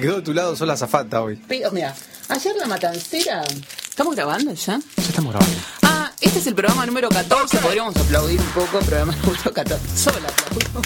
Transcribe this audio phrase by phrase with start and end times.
[0.00, 1.36] Quedó de tu lado sola zafata hoy.
[1.48, 1.94] Pero, mira,
[2.28, 3.42] ayer la matancera.
[3.88, 4.78] ¿Estamos grabando ya?
[4.96, 5.56] Ya estamos grabando.
[5.82, 7.58] Ah, este es el programa número 14.
[7.58, 9.96] Podríamos aplaudir un poco, programa número 14.
[9.96, 10.82] Sola aplaudo.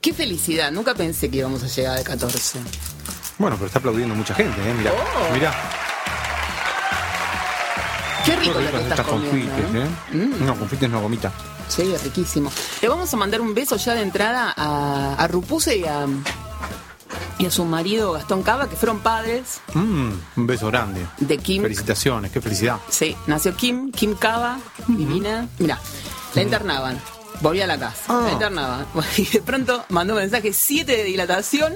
[0.00, 2.58] Qué felicidad, nunca pensé que íbamos a llegar al 14.
[3.38, 4.74] Bueno, pero está aplaudiendo mucha gente, ¿eh?
[4.74, 5.32] Mirá, Oh.
[5.34, 5.52] mirá.
[8.24, 9.30] Qué rico Qué lo que estás estas comiendo.
[9.50, 9.88] confites, ¿eh?
[10.14, 10.28] ¿eh?
[10.40, 11.32] No, confites no, gomita.
[11.68, 12.50] Sí, riquísimo.
[12.80, 16.06] Le vamos a mandar un beso ya de entrada a, a Rupuse y a,
[17.38, 21.04] y a su marido Gastón Cava, que fueron padres Mm, un beso grande.
[21.18, 21.62] de Kim.
[21.62, 22.78] Felicitaciones, qué felicidad.
[22.88, 25.48] Sí, nació Kim, Kim Cava, divina.
[25.58, 25.78] Mira,
[26.34, 27.00] la internaban.
[27.40, 28.22] Volví a la casa, Ah.
[28.26, 28.86] la internaban.
[29.18, 31.74] Y de pronto mandó un mensaje 7 de dilatación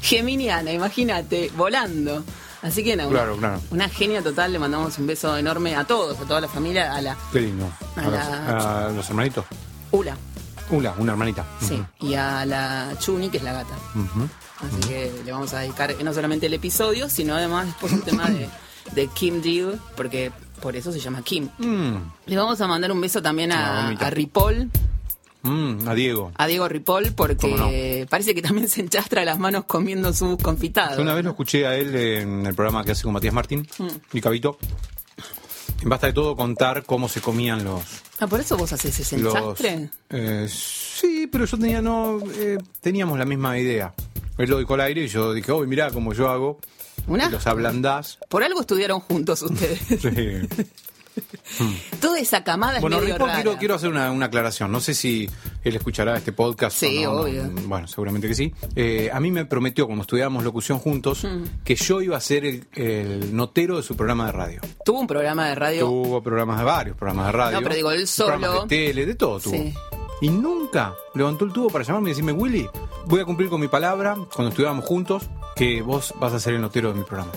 [0.00, 2.24] geminiana, imagínate, volando.
[2.62, 3.60] Así que no, Claro, claro.
[3.70, 7.02] una genia total, le mandamos un beso enorme a todos, a toda la familia, a
[7.02, 7.66] la Qué lindo.
[7.96, 9.44] A A, los, la- a los hermanitos.
[9.90, 10.16] Ula,
[10.70, 11.44] Una, una hermanita.
[11.60, 13.74] sí, y a la Chuni, que es la gata.
[14.60, 18.28] Así que le vamos a dedicar no solamente el episodio, sino además después un tema
[18.30, 18.48] de,
[18.92, 20.32] de Kim Deal, porque
[20.62, 21.48] por eso se llama Kim.
[21.58, 24.70] Mm, Le vamos a mandar un beso también a, Ripoll,
[25.42, 26.32] mm, a Diego.
[26.36, 30.98] a Diego Ripoll, ¿Cómo porque parece que también se enchastra las manos comiendo sus confitados.
[30.98, 33.86] Una vez lo escuché a él en el programa que hace con Matías Martín Mm.
[34.16, 34.56] y Cabito.
[35.82, 37.82] En Basta de todo contar cómo se comían los.
[38.20, 39.90] Ah, por eso vos haces ese los enchastre.
[40.10, 42.20] eh, sí, pero yo tenía no.
[42.36, 43.92] eh, teníamos la misma idea.
[44.38, 46.58] Él lo dijo al aire y yo dije, oh, mirá cómo yo hago.
[47.06, 48.18] Una- Los ablandás.
[48.28, 49.78] Por algo estudiaron juntos ustedes.
[50.00, 50.64] Sí.
[52.00, 53.42] Toda esa camada Bueno, es medio Ripoll, rara.
[53.42, 54.70] quiero, quiero hacer una, una aclaración.
[54.72, 55.28] No sé si
[55.62, 56.76] él escuchará este podcast.
[56.76, 57.22] Sí, o no, no.
[57.22, 57.50] obvio.
[57.66, 58.52] Bueno, seguramente que sí.
[58.76, 61.44] Eh, a mí me prometió, cuando estudiábamos locución juntos, Mm.
[61.64, 64.60] que yo iba a ser el, el notero de su programa de radio.
[64.84, 65.86] Tuvo un programa de radio.
[65.86, 67.56] Tuvo programas de varios, programas de radio.
[67.58, 68.62] No, pero digo, él Programas solo.
[68.62, 69.54] de tele, de todo tuvo.
[69.54, 69.74] Sí.
[70.20, 72.68] Y nunca levantó el tubo para llamarme y decirme, Willy,
[73.06, 76.60] voy a cumplir con mi palabra cuando estudiábamos juntos, que vos vas a ser el
[76.60, 77.32] notero de mi programa.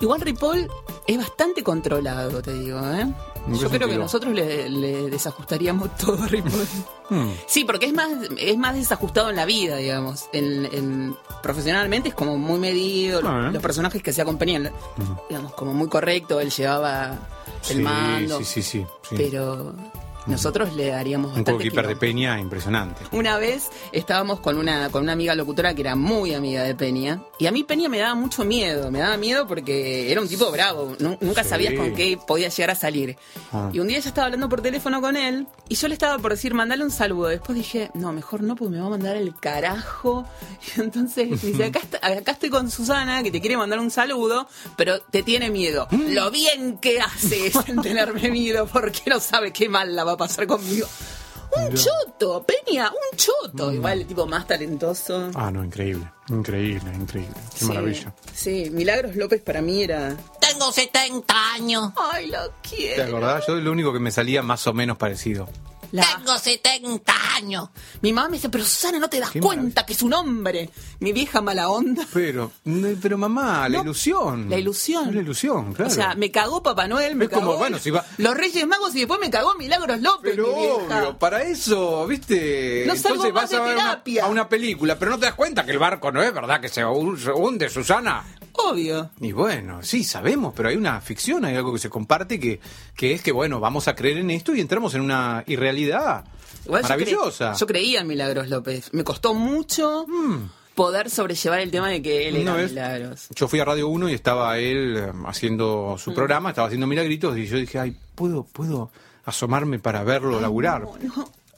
[0.00, 0.68] Igual Ripoll
[1.06, 3.00] es bastante controlado, te digo, ¿eh?
[3.46, 6.66] ¿En qué Yo creo que nosotros le, le desajustaríamos todo a Ripoll.
[7.10, 7.30] Hmm.
[7.46, 10.26] Sí, porque es más, es más desajustado en la vida, digamos.
[10.32, 13.50] En, en- profesionalmente es como muy medido, los, Ah.
[13.52, 14.70] los personajes que se acompañan,
[15.28, 17.18] digamos, como muy correcto, él llevaba
[17.70, 18.38] el Sí, mando.
[18.38, 18.86] Sí, sí, sí.
[19.08, 19.14] sí.
[19.16, 19.74] Pero
[20.28, 21.96] nosotros le daríamos Un coequiper de.
[21.96, 23.02] Peña impresionante.
[23.12, 27.20] Una vez estábamos con una, con una amiga locutora que era muy amiga de Peña.
[27.38, 28.90] Y a mí Peña me daba mucho miedo.
[28.90, 30.94] Me daba miedo porque era un tipo bravo.
[31.00, 31.50] Nu- nunca Sí.
[31.50, 33.16] sabías con qué podía llegar a salir.
[33.52, 33.70] Ah.
[33.72, 35.46] Y un día ella estaba hablando por teléfono con él.
[35.68, 37.28] Y yo le estaba por decir, mandale un saludo.
[37.28, 40.24] Después dije, no, mejor no, porque me va a mandar el carajo.
[40.76, 44.46] Y entonces dice, acá, está- acá estoy con Susana, que te quiere mandar un saludo,
[44.76, 45.88] pero te tiene miedo.
[45.90, 46.12] Mm.
[46.12, 50.16] Lo bien que haces en tenerme miedo, porque no sabe qué mal la va a
[50.18, 50.86] pasar conmigo.
[51.56, 53.72] Un choto, Peña, un choto.
[53.72, 55.18] Igual el tipo más talentoso.
[55.28, 55.30] Mm.
[55.34, 56.06] Ah, no, increíble.
[56.28, 57.34] Increíble, increíble.
[57.54, 58.14] Qué Sí, maravilla.
[58.34, 60.14] Sí, Milagros López para mí era.
[60.40, 61.90] Tengo 70 años.
[62.12, 63.04] Ay, lo ¿Te quiero.
[63.04, 63.46] acordás?
[63.46, 65.48] Yo lo único que me salía más o menos parecido.
[65.92, 67.68] La- Tengo 70 años.
[68.02, 69.86] Mi mamá me dice, pero Susana, ¿no te das Qué cuenta maravilla.
[69.86, 70.70] que es un hombre?
[71.00, 72.04] Mi vieja mala onda.
[72.12, 72.52] Pero,
[73.00, 74.50] pero mamá, la No, ilusión.
[74.50, 75.08] la ilusión.
[75.08, 75.90] Es La ilusión, claro.
[75.90, 78.66] O sea, me cagó Papá Noel, me Es como, cagó bueno, si va- los Reyes
[78.66, 80.98] Magos y después me cagó Milagros López, Pero mi vieja.
[81.00, 82.84] obvio, para eso, ¿viste?
[82.86, 85.26] No salgo Entonces más vas de a ver una, a una película, pero no te
[85.26, 88.24] das cuenta que el barco no es verdad que se hunde, Susana.
[88.60, 89.10] Obvio.
[89.20, 92.58] Y bueno, sí, sabemos, pero hay una ficción, hay algo que se comparte que,
[92.96, 96.82] que es que, bueno, vamos a creer en esto y entramos en una irrealidad Igual
[96.82, 97.52] yo maravillosa.
[97.52, 98.90] cre- Yo, creía en Milagros López.
[98.92, 100.04] Me costó mucho
[100.74, 103.28] poder sobrellevar el tema de que él era vez- Milagros.
[103.34, 105.98] Yo fui a Radio 1 y estaba él eh, haciendo Mm.
[105.98, 108.90] su programa, estaba haciendo milagritos y yo dije, ay, ¿puedo, puedo
[109.24, 110.86] asomarme para verlo laburar?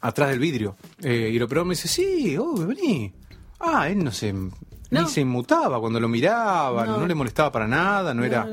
[0.01, 0.77] Atrás del vidrio.
[1.03, 3.13] Eh, y el operador me dice, sí, oh, vení.
[3.59, 4.51] Ah, él no se, No.
[4.91, 7.07] Ni se inmutaba cuando lo miraba, no, No.
[7.07, 8.45] le molestaba para nada, no, era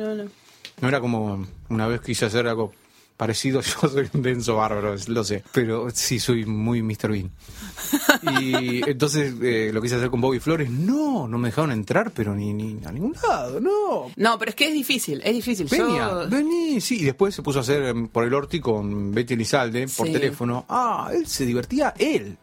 [0.79, 2.73] no era como una vez quise hacer algo
[3.17, 7.11] parecido, yo soy un denso bárbaro, lo sé, pero sí soy muy Mr.
[7.11, 7.31] Bean.
[8.41, 12.35] Y entonces eh, lo quise hacer con Bobby Flores, no, no me dejaron entrar, pero
[12.35, 14.11] ni, ni a ningún lado, no.
[14.15, 15.67] No, pero es que es difícil, es difícil.
[15.69, 19.11] Venía, Yo- vení, sí, y después se puso a hacer em, por el Orti con
[19.13, 20.13] Betty Elizalde por Sí.
[20.13, 20.65] teléfono.
[20.69, 22.37] Ah, él se divertía, él.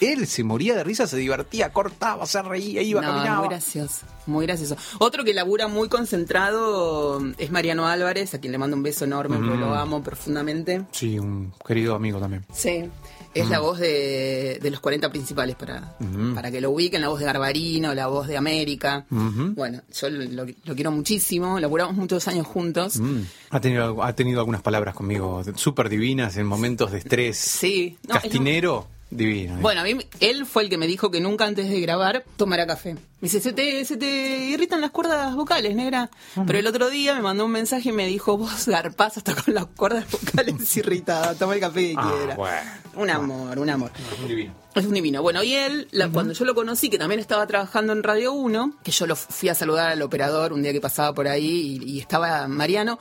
[0.00, 3.38] Él se moría de risa, se divertía, cortaba, se reía, iba, no, caminaba.
[3.40, 4.76] muy gracioso, muy gracioso.
[4.98, 9.36] Otro que labura muy concentrado es Mariano Álvarez, a quien le mando un beso enorme,
[9.36, 9.60] porque Mm.
[9.60, 10.86] lo amo profundamente.
[10.92, 12.44] Sí, un querido amigo también.
[12.52, 12.84] Sí.
[13.32, 15.96] Es la voz de, de los 40 principales para,
[16.34, 19.06] para que lo ubiquen, la voz de Garbarino, la voz de América.
[19.08, 19.52] Ujú.
[19.54, 22.96] Bueno, yo lo, lo quiero muchísimo, laburamos muchos años juntos.
[22.98, 23.20] Mm.
[23.50, 27.36] Ha, tenido, ha tenido algunas palabras conmigo súper divinas en momentos de estrés.
[27.36, 27.96] Sí.
[28.08, 29.54] No, es Castinero, divino.
[29.56, 29.58] ¿eh?
[29.60, 32.66] Bueno, a mí él fue el que me dijo que nunca antes de grabar tomara
[32.66, 32.94] café.
[32.94, 36.10] Me dice, se te, se te irritan las cuerdas vocales, negra.
[36.46, 39.52] Pero el otro día me mandó un mensaje y me dijo, vos garpás hasta con
[39.54, 42.34] las cuerdas vocales irritadas, toma el café que Ah, quiera.
[42.36, 42.70] bueno.
[42.96, 43.90] Un amor, un amor.
[44.22, 44.54] Un divino.
[44.74, 45.20] Es un divino.
[45.22, 48.78] Bueno, y él, la- cuando yo lo conocí, que también estaba trabajando en Radio 1,
[48.82, 51.96] que yo lo fui a saludar al operador un día que pasaba por ahí y,
[51.96, 52.98] y estaba Mariano.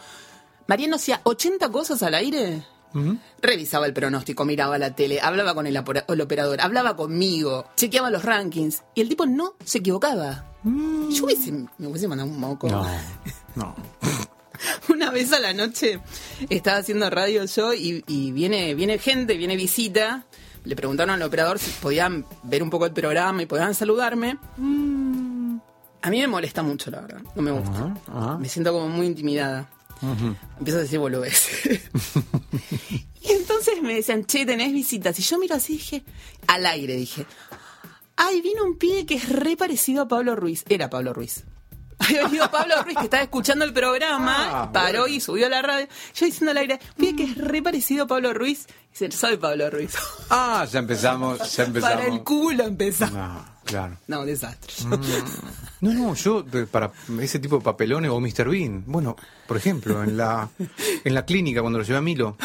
[0.68, 2.64] Mariano hacía 80 cosas al aire.
[3.42, 8.84] Revisaba el pronóstico, miraba la tele, hablaba con el, operador, hablaba conmigo, chequeaba los rankings
[8.96, 10.46] y el tipo no se equivocaba.
[10.64, 12.68] Yo hubiese, me hubiese mandado un moco.
[12.68, 12.86] No,
[13.56, 13.76] no.
[14.90, 16.02] Una vez a la noche
[16.50, 20.26] estaba haciendo radio yo y, y viene, viene gente, viene visita.
[20.66, 24.38] Le preguntaron al operador si podían ver un poco el programa y podían saludarme.
[26.02, 27.22] A mí me molesta mucho, la verdad.
[27.36, 28.38] No me gusta.
[28.40, 29.70] Me siento como muy intimidada.
[30.02, 31.82] Empiezo a decir boludeces.
[33.22, 35.20] y entonces me decían, che, tenés visitas.
[35.20, 36.04] Y yo miro así y dije,
[36.48, 37.26] al aire dije,
[38.16, 40.64] ay, vino un pibe que es re parecido a Pablo Ruiz.
[40.70, 41.44] Era Pablo Ruiz.
[42.00, 45.16] Había venido Pablo Ruiz que estaba escuchando el programa, Ah, paró bueno.
[45.16, 45.88] y subió a la radio.
[46.16, 48.68] Yo diciendo al aire, un pibe que es re parecido a Pablo Ruiz.
[48.92, 49.94] Dice, soy Pablo Ruiz.
[50.32, 51.96] Ah, ya empezamos, ya empezamos.
[51.96, 53.16] Para el culo empezamos.
[53.16, 53.98] No, claro.
[54.06, 54.72] No, un desastre.
[55.82, 58.48] No, no, yo para ese tipo de papelones o Mr.
[58.48, 58.84] Bean.
[58.86, 59.16] Bueno,
[59.48, 60.48] por ejemplo, en la
[61.04, 62.38] en la clínica cuando lo llevé a Milo.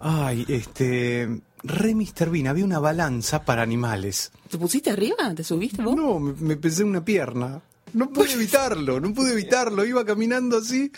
[0.00, 2.28] Ay, este re Mr.
[2.28, 4.32] Bean, había una balanza para animales.
[4.50, 5.32] ¿Te pusiste arriba?
[5.34, 5.96] ¿Te subiste vos?
[5.96, 7.62] No, me, me pesé en una pierna.
[7.94, 9.82] No pude evitarlo, no pude evitarlo.
[9.86, 10.92] Iba caminando así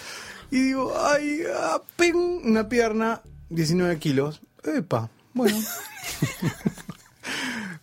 [0.51, 4.41] y digo, ay, ah, pen, una pierna, 19 kilos.
[4.65, 5.57] Epa, bueno.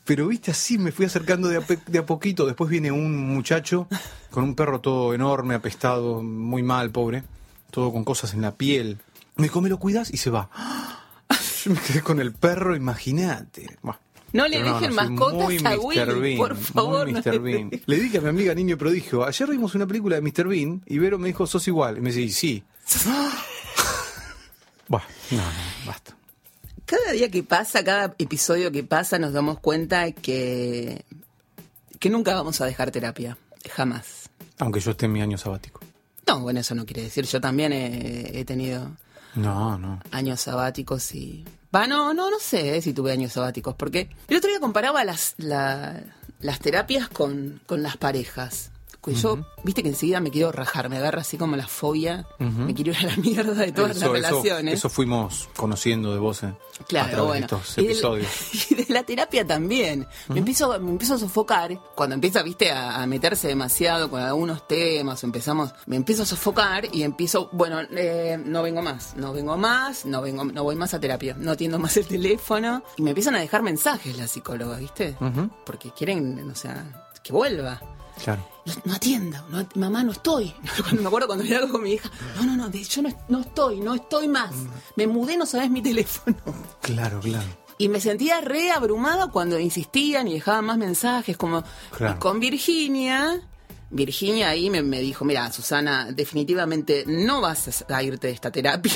[0.05, 2.45] Pero viste, así me fui acercando de a, de a poquito.
[2.45, 3.87] Después viene un muchacho
[4.31, 7.23] con un perro todo enorme, apestado, muy mal, pobre.
[7.71, 8.97] Todo con cosas en la piel.
[9.37, 10.13] Me dijo, ¿me lo cuidas?
[10.13, 10.49] Y se va.
[11.63, 13.77] Yo me quedé con el perro, imagínate.
[14.33, 15.79] No le Pero dejen mascotas muy a Mr.
[15.79, 17.05] Willy, Bean, por favor.
[17.05, 17.31] muy no Mr.
[17.33, 17.69] le Bean.
[17.69, 17.83] dejen.
[17.85, 20.47] Le dije a mi amiga Niño Prodigio, ayer vimos una película de Mr.
[20.47, 21.97] Bean y Vero me dijo, sos igual.
[21.97, 22.63] Y me dice, sí.
[24.87, 25.51] Bueno, no, no,
[25.85, 26.15] basta.
[26.85, 31.05] Cada día que pasa, cada episodio que pasa, nos damos cuenta que,
[31.99, 33.37] que nunca vamos a dejar terapia.
[33.71, 34.29] Jamás.
[34.59, 35.79] Aunque yo esté en mi año sabático.
[36.27, 37.25] No, bueno, eso no quiere decir.
[37.25, 38.91] Yo también he, he tenido
[39.35, 40.01] No, no.
[40.11, 41.45] años sabáticos y...
[41.73, 45.03] Va, no, no, no sé eh, si tuve años sabáticos, porque el otro día comparaba
[45.05, 46.03] las, la-
[46.39, 48.69] las terapias con, con las parejas.
[49.03, 52.73] Que yo, viste que enseguida me quiero rajar, me agarra así como la fobia, me
[52.73, 54.73] quiero ir a la mierda de todas Eso- las relaciones.
[54.75, 57.45] Eso, fuimos conociendo de vos eh, a través Claro, de bueno.
[57.47, 58.27] estos Y de- episodios.
[58.71, 60.07] Y de, la terapia también.
[60.29, 61.77] me, empiezo, me empiezo a sofocar.
[61.95, 66.25] Cuando empieza, viste, a, a meterse demasiado con algunos temas, o empezamos, me empiezo a
[66.25, 70.77] sofocar y empiezo, bueno, eh, no vengo más, no vengo más, no vengo, no voy
[70.77, 72.81] más a terapia, no atiendo más el teléfono.
[72.95, 75.17] Y me empiezan a dejar mensajes las psicólogas, viste,
[75.65, 77.81] porque quieren, o sea, que vuelva.
[78.23, 78.47] Claro.
[78.65, 80.53] No, no atienda, no, mamá, no estoy.
[80.83, 83.41] Cuando me acuerdo cuando hablaba con mi hija, no, no, no, de- yo no, no
[83.41, 84.51] estoy, no estoy más.
[84.95, 86.37] Me mudé, no sabes mi teléfono.
[86.81, 87.47] Claro, claro.
[87.77, 91.63] Y me sentía re abrumada cuando insistían y dejaban más mensajes, como
[91.97, 92.19] Claro.
[92.19, 93.41] con Virginia.
[93.89, 98.93] Virginia ahí me, me dijo, mira, Susana, definitivamente no vas a irte de esta terapia.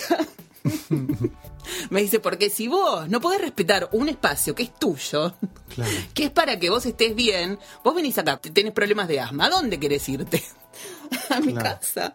[1.90, 5.34] me dice, porque si vos no podés respetar un espacio que es tuyo,
[5.74, 5.92] Claro.
[6.14, 9.50] que es para que vos estés bien, vos venís acá, tenés problemas de asma, ¿a
[9.50, 10.44] dónde querés irte?
[11.30, 11.80] a mi Claro.
[11.82, 12.14] casa.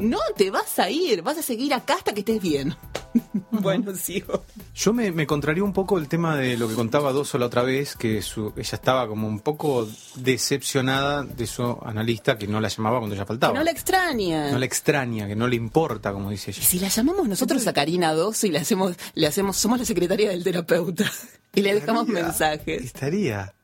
[0.00, 2.76] No, te vas a ir, vas a seguir acá hasta que estés bien.
[3.50, 4.44] bueno, sigo.
[4.74, 7.62] Yo me, me contrarió un poco el tema de lo que contaba Doso la otra
[7.62, 12.68] vez, que su, ella estaba como un poco decepcionada de su analista que no la
[12.68, 13.52] llamaba cuando ella faltaba.
[13.52, 14.50] Que no la extraña.
[14.50, 16.62] No la extraña, que no le importa, como dice Y ella.
[16.66, 20.30] si la llamamos nosotros a Karina Dosso y le hacemos, le hacemos, somos la secretaria
[20.30, 21.04] del terapeuta
[21.54, 22.84] y le dejamos Estaría- mensajes.
[22.84, 23.54] Estaría.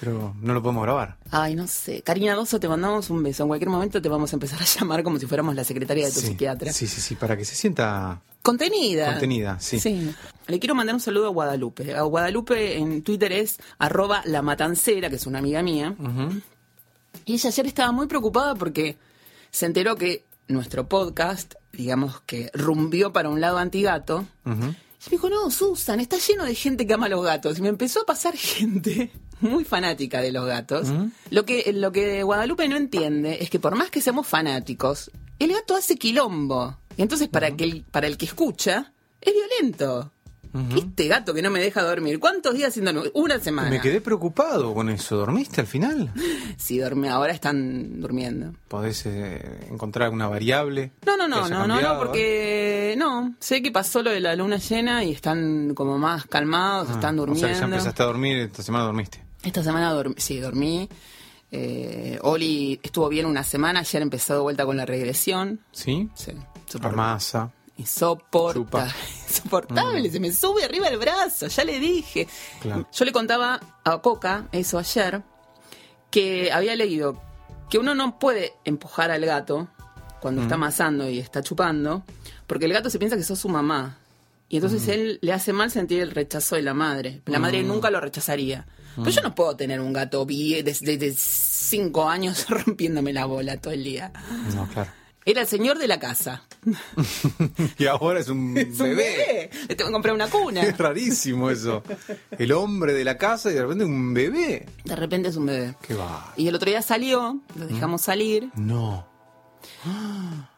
[0.00, 1.16] Pero no lo podemos grabar.
[1.30, 2.02] Ay, no sé.
[2.02, 3.42] Karina Doso, te mandamos un beso.
[3.42, 6.12] En cualquier momento te vamos a empezar a llamar como si fuéramos la secretaria de
[6.12, 6.72] tu sí, psiquiatra.
[6.72, 9.10] sí, sí, sí, para que se sienta Contenida.
[9.10, 10.14] Contenida, sí.
[10.46, 11.94] Le quiero mandar un saludo a Guadalupe.
[11.94, 15.94] A Guadalupe en Twitter es arroba la matancera, que es una amiga mía.
[17.26, 18.96] Y ella ayer estaba muy preocupada porque
[19.50, 24.24] se enteró que nuestro podcast, digamos que rumbió para un lado antigato.
[24.46, 24.74] Ujú.
[25.06, 27.58] Y me dijo, no, Susan, está lleno de gente que ama a los gatos.
[27.58, 30.88] Y me empezó a pasar gente muy fanática de los gatos.
[31.30, 35.52] Lo, que, lo que Guadalupe no entiende es que por más que seamos fanáticos, el
[35.52, 36.76] gato hace quilombo.
[36.96, 40.10] Y entonces para, que el, para el que escucha, es violento.
[40.76, 42.18] Este gato que no me deja dormir.
[42.18, 43.10] ¿Cuántos días sin dormir?
[43.14, 43.70] Una semana.
[43.70, 45.16] Me quedé preocupado con eso.
[45.16, 46.12] ¿Dormiste al final?
[46.56, 48.52] Sí, dorme, ahora están durmiendo.
[48.68, 50.92] ¿Podés eh, encontrar alguna variable?
[51.06, 54.56] No, no, no, no, no, no, porque no, sé que pasó lo de la luna
[54.58, 57.46] llena y están como más calmados, Ah, están durmiendo.
[57.46, 59.22] O sea, que ya empezaste a dormir, esta semana dormiste.
[59.42, 60.88] Esta semana dormí, sí, dormí.
[61.50, 65.60] Eh, Oli estuvo bien una semana, ayer empezó de vuelta con la regresión.
[65.72, 66.08] ¿Sí?
[66.14, 67.50] Sí, La súper- masa.
[67.78, 68.84] Insoporta- Chupa.
[69.28, 69.30] Mm.
[69.30, 72.26] insoportable, se me sube arriba el brazo, ya le dije.
[72.60, 72.88] Claro.
[72.92, 75.22] Yo le contaba a Coca, eso ayer,
[76.10, 77.20] que había leído
[77.70, 79.68] que uno no puede empujar al gato
[80.20, 80.44] cuando Mm.
[80.44, 82.04] está amasando y está chupando,
[82.46, 83.98] porque el gato se piensa que sos su mamá.
[84.48, 84.90] Y entonces Mm.
[84.90, 87.20] él le hace mal sentir el rechazo de la madre.
[87.26, 88.66] La madre nunca lo rechazaría.
[88.96, 89.14] Pero Mm.
[89.14, 93.84] yo no puedo tener un gato desde de cinco años rompiéndome la bola todo el
[93.84, 94.10] día.
[94.54, 94.90] No, claro.
[95.24, 96.44] Era el señor de la casa.
[97.78, 98.94] Y ahora es un Es un bebé.
[98.96, 99.50] bebé.
[99.68, 100.62] Le tengo que comprar una cuna.
[100.62, 101.82] Es rarísimo eso.
[102.30, 104.66] El hombre de la casa y de repente un bebé.
[104.84, 105.74] De repente es un bebé.
[105.86, 106.32] ¿Qué va?
[106.36, 108.50] Y el otro día salió, lo dejamos salir.
[108.54, 109.06] No.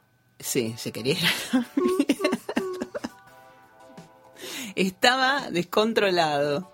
[0.42, 2.38] Sí, se quería ir a la mierda.
[4.74, 6.72] Estaba descontrolado.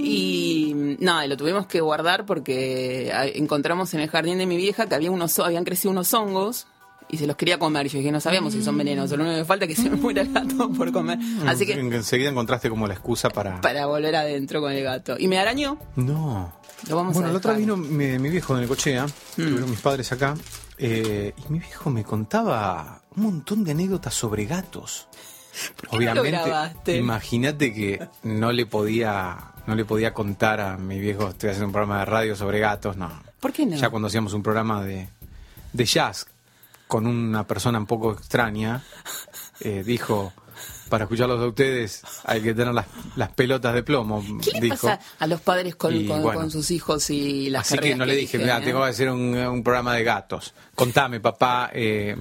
[0.00, 4.88] Y no, lo tuvimos que guardar porque ah, encontramos en el jardín de mi vieja
[4.88, 6.66] que había unos, habían crecido unos hongos
[7.12, 7.86] y se los quería comer.
[7.88, 9.96] Yo dije, no sabíamos si son venenosos, lo único que falta es que se me
[9.96, 11.18] muera el gato por comer.
[11.46, 13.60] Así que Enseguida encontraste como la excusa para...
[13.60, 15.16] para volver adentro con el gato.
[15.18, 15.78] Y me arañó.
[15.94, 16.52] No.
[16.88, 19.42] Lo vamos bueno, a la otra vino mi, mi viejo de Necochea, Mm.
[19.42, 20.34] tuvieron mis padres acá,
[20.78, 25.06] eh, y mi viejo me contaba un montón de anécdotas sobre gatos.
[25.92, 26.96] grabaste?
[26.96, 31.72] imagínate que no le podía no le podía contar a mi viejo, estoy haciendo un
[31.72, 33.10] programa de radio sobre gatos, no.
[33.38, 33.76] ¿Por qué no?
[33.76, 35.08] Ya cuando hacíamos un programa de,
[35.72, 36.26] de jazz
[36.92, 38.82] con una persona un poco extraña,
[39.60, 40.30] eh, dijo,
[40.90, 42.84] para escucharlos a ustedes hay que tener las,
[43.16, 44.22] las pelotas de plomo.
[44.42, 44.74] ¿Qué le dijo.
[44.88, 46.38] pasa a los padres con, Y con- bueno.
[46.40, 49.34] con sus hijos y las Así que no le dije, mira, tengo que hacer un,
[49.34, 50.52] un programa de gatos.
[50.74, 51.70] Contame, papá.
[51.72, 52.14] Eh.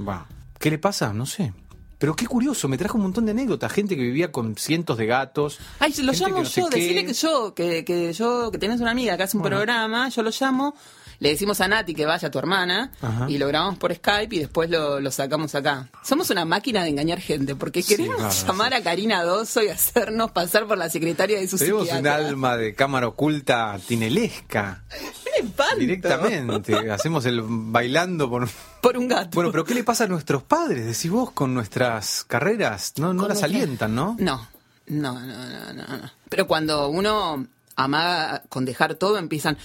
[0.57, 1.11] ¿Qué le pasa?
[1.11, 1.51] No sé.
[1.97, 3.73] Pero qué curioso, me trajo un montón de anécdotas.
[3.73, 5.59] Gente que vivía con cientos de gatos.
[5.79, 9.17] Ay, lo llamo no yo, decirle que yo, que, que yo, que tenés una amiga
[9.17, 10.73] que hace un programa, yo lo llamo,
[11.21, 13.29] le decimos a Nati que vaya a tu hermana Ajá.
[13.29, 15.87] y lo grabamos por Skype y después lo, lo sacamos acá.
[16.03, 19.67] Somos una máquina de engañar gente porque Sí, queremos claro, llamar a Karina Doso y
[19.67, 24.83] hacernos pasar por la secretaria de su Tenemos un alma de cámara oculta tinelesca.
[25.77, 26.91] Directamente.
[26.91, 28.49] Hacemos el bailando por.
[28.81, 29.29] Por un gato.
[29.33, 30.85] Bueno, pero ¿qué le pasa a nuestros padres?
[30.87, 32.93] Decís vos con nuestras carreras.
[32.97, 33.93] No, no las alientan.
[33.93, 34.47] No, no,
[34.87, 36.11] no, no, no, no.
[36.29, 39.57] Pero cuando uno amaga con dejar todo, empiezan,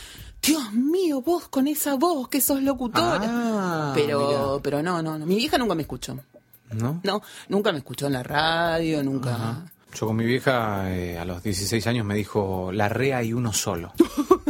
[0.43, 3.21] Dios mío, vos con esa voz, que sos locutora.
[3.23, 4.63] Ah, pero, mirá.
[4.63, 5.27] pero no, no, no.
[5.27, 6.17] Mi vieja nunca me escuchó.
[6.73, 7.01] ¿No?
[7.05, 9.65] No, nunca me escuchó en la radio, nunca.
[9.95, 13.53] Yo con mi vieja eh, a los 16 años me dijo, la rea y uno
[13.53, 13.93] solo.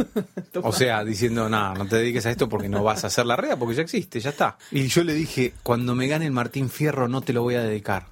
[0.61, 3.35] o sea, diciendo, no, no te dediques a esto porque no vas a hacer la
[3.37, 4.57] rea porque ya existe, ya está.
[4.71, 7.61] Y yo le dije, cuando me gane el Martín Fierro no te lo voy a
[7.63, 8.07] dedicar.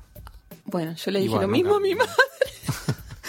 [0.66, 1.80] Bueno, yo le dije Igual, lo mismo nunca.
[1.80, 2.14] a mi madre.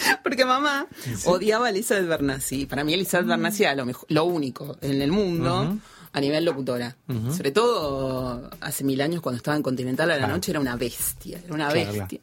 [0.23, 0.87] Porque mamá
[1.25, 2.65] odiaba a Elizabeth Bernassi.
[2.65, 5.77] Para mí Elizabeth Bernassi era lo, mejo- lo único en el mundo
[6.13, 6.95] a nivel locutora.
[7.35, 10.33] Sobre todo hace mil años cuando estaba en Continental a la Claro.
[10.35, 12.19] noche era una bestia, era una Claro, bestia.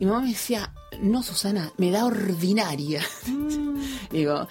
[0.00, 3.02] Y mamá me decía, no Susana, me da ordinaria.
[4.10, 4.46] Digo,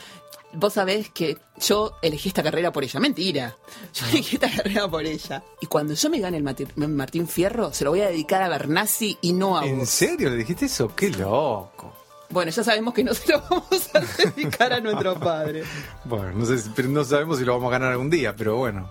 [0.53, 2.99] vos sabés que yo elegí esta carrera por ella.
[2.99, 3.55] Mentira.
[3.93, 5.43] Yo elegí esta carrera por ella.
[5.61, 6.43] Y cuando yo me gane el
[6.89, 9.89] Martín Fierro, se lo voy a dedicar a Bernassi y no a ¿En vos.
[9.89, 10.93] serio le dijiste eso?
[10.95, 11.93] ¡Qué loco!
[12.29, 15.63] Bueno, ya sabemos que no se lo vamos a dedicar a nuestro padre.
[16.05, 18.55] Bueno, no, sé, si- pero no sabemos si lo vamos a ganar algún día, pero
[18.57, 18.89] bueno,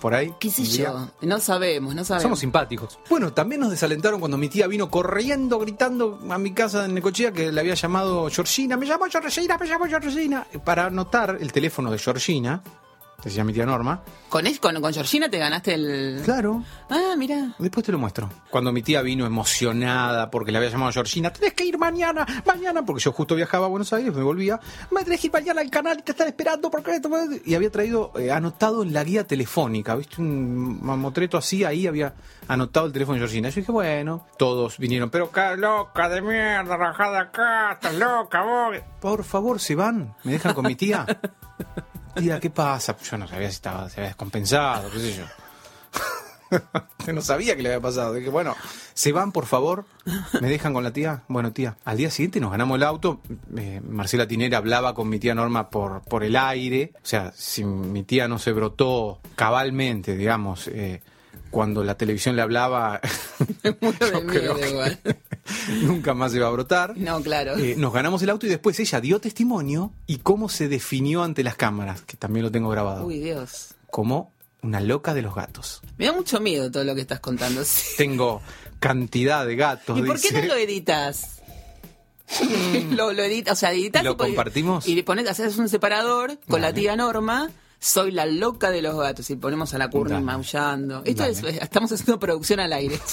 [0.00, 0.34] por ahí.
[0.38, 1.08] ¿Qué sé yo?
[1.22, 2.22] No sabemos, no sabemos.
[2.22, 2.98] Somos simpáticos.
[3.08, 7.32] Bueno, también nos desalentaron cuando mi tía vino corriendo, gritando a mi casa en Necochea
[7.32, 8.76] que le había llamado Georgina.
[8.76, 10.46] Me llamó Georgina, me llamó Georgina.
[10.64, 12.62] Para anotar el teléfono de Georgina,
[13.28, 14.02] decía mi tía Norma.
[14.28, 16.22] Con, es- con, con Georgina te ganaste el.
[16.24, 16.62] Claro.
[16.90, 17.54] Ah, mira.
[17.58, 18.28] Después te lo muestro.
[18.50, 22.26] Cuando mi tía vino emocionada porque le había llamado a Georgina, tenés que ir mañana,
[22.46, 24.58] mañana, porque yo justo viajaba a Buenos Aires, me volvía,
[24.90, 27.00] me tenés que ir mañana al canal y te están esperando porque
[27.44, 30.20] y había traído, eh, anotado en la guía telefónica, ¿viste?
[30.20, 32.14] Un mamotreto así, ahí había
[32.48, 33.48] anotado el teléfono de Georgina.
[33.50, 38.76] Yo dije, bueno, todos vinieron, pero ca- loca de mierda, rajada acá, estás loca vos.
[39.00, 41.06] Por favor, se van, me dejan con mi tía.
[42.16, 42.96] Tía, ¿qué pasa?
[42.98, 45.24] Yo no sabía si estaba, se había descompensado, qué sé yo.
[47.12, 48.14] No sabía que le había pasado.
[48.14, 48.54] Dije, bueno,
[48.94, 49.84] se van, por favor.
[50.40, 51.22] ¿Me dejan con la tía?
[51.28, 51.76] Bueno, tía.
[51.84, 53.20] Al día siguiente nos ganamos el auto.
[53.56, 56.92] Eh, Marcela Tinera hablaba con mi tía Norma por, por el aire.
[56.96, 61.00] O sea, si mi tía no se brotó cabalmente, digamos, eh,
[61.50, 63.00] cuando la televisión le hablaba,
[63.80, 64.98] Muero de Yo creo miedo igual.
[65.82, 66.96] nunca más se va a brotar.
[66.96, 67.56] No, claro.
[67.56, 71.42] Eh, nos ganamos el auto y después ella dio testimonio y cómo se definió ante
[71.44, 73.74] las cámaras, que también lo tengo grabado, Uy, Dios.
[73.90, 75.82] como una loca de los gatos.
[75.98, 77.64] Me da mucho miedo todo lo que estás contando.
[77.64, 77.84] sí.
[77.96, 78.42] Tengo
[78.80, 79.98] cantidad de gatos.
[79.98, 81.32] ¿Y por qué no lo editas?
[82.90, 84.88] lo, lo editas, o sea, editas ¿Lo y compartimos?
[84.88, 87.50] Y le pones, haces un separador con la tía Norma.
[87.86, 90.20] Soy la loca de los gatos y ponemos a la Dale.
[90.20, 91.02] maullando.
[91.04, 92.98] Esto es, estamos haciendo producción al aire.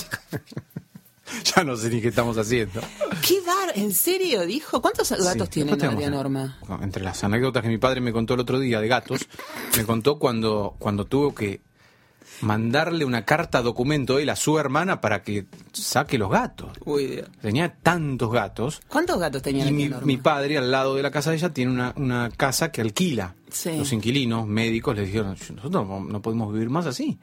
[1.56, 2.80] Ya no sé ni qué estamos haciendo.
[3.28, 3.72] ¿Qué bar?
[3.76, 4.46] ¿En serio?
[4.46, 4.82] Dijo.
[4.82, 6.60] ¿Cuántos gatos Sí, tiene tenemos- Norma?
[6.82, 9.28] Entre las anécdotas que mi padre me contó el otro día de gatos,
[9.76, 11.62] me contó cuando, cuando tuvo que
[12.44, 16.72] mandarle una carta documento él a su hermana para que saque los gatos.
[16.86, 17.30] Uy, Dios.
[17.42, 18.82] Tenía tantos gatos.
[18.88, 21.94] ¿Cuántos gatos tenía Y mi, padre, al lado de la casa de ella, tiene una,
[21.96, 23.36] una casa que alquila.
[23.50, 23.78] Sí.
[23.78, 27.20] Los inquilinos médicos le dijeron, nosotros no, no podemos vivir más así.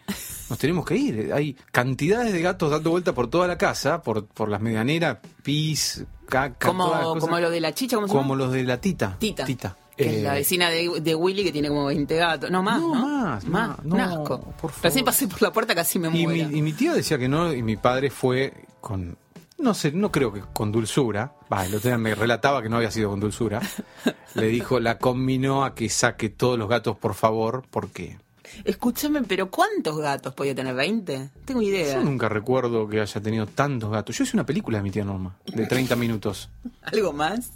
[0.49, 1.33] Nos tenemos que ir.
[1.33, 6.05] Hay cantidades de gatos dando vuelta por toda la casa, por, por las medianeras, pis,
[6.29, 7.21] caca, como, todas las cosas.
[7.23, 8.45] como lo de la chicha, ¿cómo se Como llama?
[8.45, 9.17] los de la tita.
[9.19, 9.45] Tita.
[9.45, 9.77] Tita.
[10.05, 12.51] Que es Eh, la vecina de, de Willy que tiene como 20 gatos.
[12.51, 13.07] No, más, No, ¿no?
[13.25, 14.41] más, más, Un no, asco.
[14.61, 14.85] por favor.
[14.85, 16.51] Recién pasé por la puerta casi me y, mi, muero.
[16.57, 19.17] y mi tía decía que no, y mi padre fue con,
[19.59, 22.77] no sé, no creo que con dulzura, va, el otro día me relataba que no
[22.79, 23.61] había sido con dulzura,
[24.35, 28.19] le dijo, la combinó a que saque todos los gatos, por favor, porque
[28.65, 30.75] Escúchame, pero ¿cuántos gatos podía tener?
[30.75, 31.31] ¿20?
[31.45, 31.95] Tengo idea.
[31.97, 34.17] yo nunca recuerdo que haya tenido tantos gatos.
[34.17, 36.49] Yo hice una película de mi tía Norma, de 30 minutos,
[36.83, 37.51] ¿Algo más?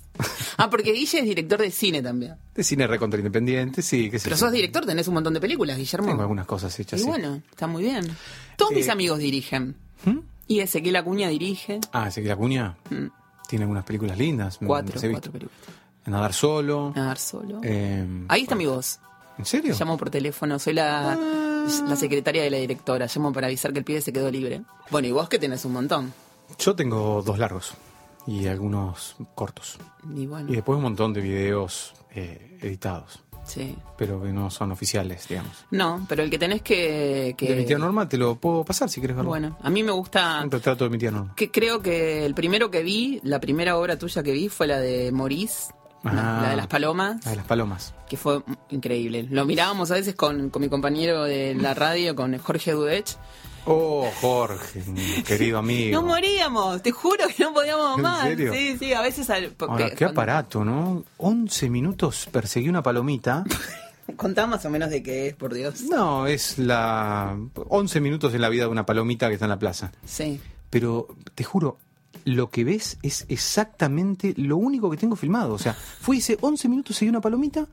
[0.57, 2.37] Ah, porque Guille es director de cine también.
[2.55, 4.41] de cine recontra independiente, sí, qué sé Pero yo.
[4.41, 6.07] sos director, tenés un montón de películas, Guillermo.
[6.09, 7.09] Tengo algunas cosas hechas, Y sí.
[7.09, 8.07] bueno, está muy bien.
[8.57, 9.75] Todos Eh, mis amigos dirigen.
[10.05, 10.19] ¿Mm?
[10.47, 11.81] Y Ezequiel Acuña dirige.
[11.93, 13.07] Ah, Ezequiel Acuña Mm,
[13.49, 14.59] tiene algunas películas lindas.
[14.65, 15.59] Cuatro, cuatro películas.
[16.07, 16.93] Nadar solo.
[16.95, 17.61] Nadar solo.
[17.65, 19.01] eh, Ahí está mi voz.
[19.39, 19.75] ¿En serio?
[19.79, 21.67] Llamo por teléfono, soy la, Ah.
[21.89, 23.07] la secretaria de la directora.
[23.13, 24.63] Llamo para avisar que el pibe se quedó libre.
[24.91, 26.13] Bueno, y vos que tenés un montón.
[26.59, 27.73] Yo tengo dos largos
[28.27, 29.79] y algunos cortos.
[30.15, 33.75] Y bueno, Y después un montón de videos eh, editados, sí.
[33.99, 35.53] pero que no son oficiales, digamos.
[35.71, 37.35] No, pero el que tenés que...
[37.37, 39.31] que De mi tía Norma te lo puedo pasar si quieres verlo.
[39.31, 40.41] Bueno, a mí me gusta...
[40.45, 41.33] Un retrato de mi tía Norma.
[41.35, 44.79] Que creo que el primero que vi, la primera obra tuya que vi fue la
[44.79, 45.73] de Maurice,
[46.05, 46.41] Ah.
[46.43, 47.95] la de las palomas, La de las palomas.
[48.09, 49.27] que fue increíble.
[49.31, 53.17] Lo mirábamos a veces con, con mi compañero de la radio, con Jorge Dudech.
[53.67, 55.99] Oh, Jorge, mi querido amigo.
[56.01, 58.23] No moríamos, te juro que no podíamos ¿En más.
[58.25, 58.53] serio?
[58.53, 59.31] Sí, sí, a veces...
[59.31, 61.05] al- porque Ahora, qué cuando- aparato, ¿no?
[61.17, 63.43] 11 minutos perseguí una palomita.
[64.17, 65.81] Contá más o menos de qué es, por Dios.
[65.85, 67.39] No, es la...
[67.69, 69.93] 11 minutos en la vida de una palomita que está en la plaza.
[70.05, 70.39] Sí.
[70.69, 71.79] pero te juro,
[72.25, 75.55] lo que ves es exactamente lo único que tengo filmado.
[75.55, 77.67] O sea, fui hice 11 minutos, seguí una palomita.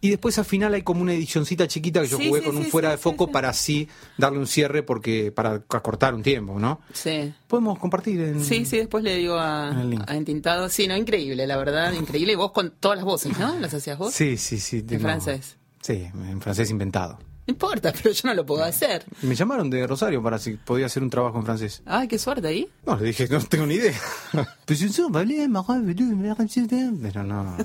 [0.00, 2.56] Y después al final hay como una edicioncita chiquita que yo Sí, jugué sí, con
[2.56, 6.56] un sí, fuera de foco para así darle un cierre porque para acortar un tiempo,
[6.60, 6.80] ¿no?
[6.92, 7.34] Sí.
[7.48, 10.68] Podemos compartir en Sí, sí, después le digo a, En a Entintado.
[10.68, 12.34] Sí, no, increíble, la verdad, increíble.
[12.34, 13.58] Y vos con todas las voces, ¿no?
[13.58, 14.14] ¿Las hacías vos?
[14.14, 14.82] Sí, sí, sí.
[14.82, 15.56] tengo- francés?
[15.82, 17.18] Sí, en francés inventado.
[17.48, 19.04] No importa, pero yo no lo puedo hacer.
[19.22, 21.82] Me llamaron de Rosario para si podía hacer un trabajo en francés.
[21.86, 22.68] Ay, qué suerte ahí.
[22.86, 23.94] No, le dije, no tengo ni idea.
[24.68, 24.80] Pues
[27.02, 27.56] Pero no, no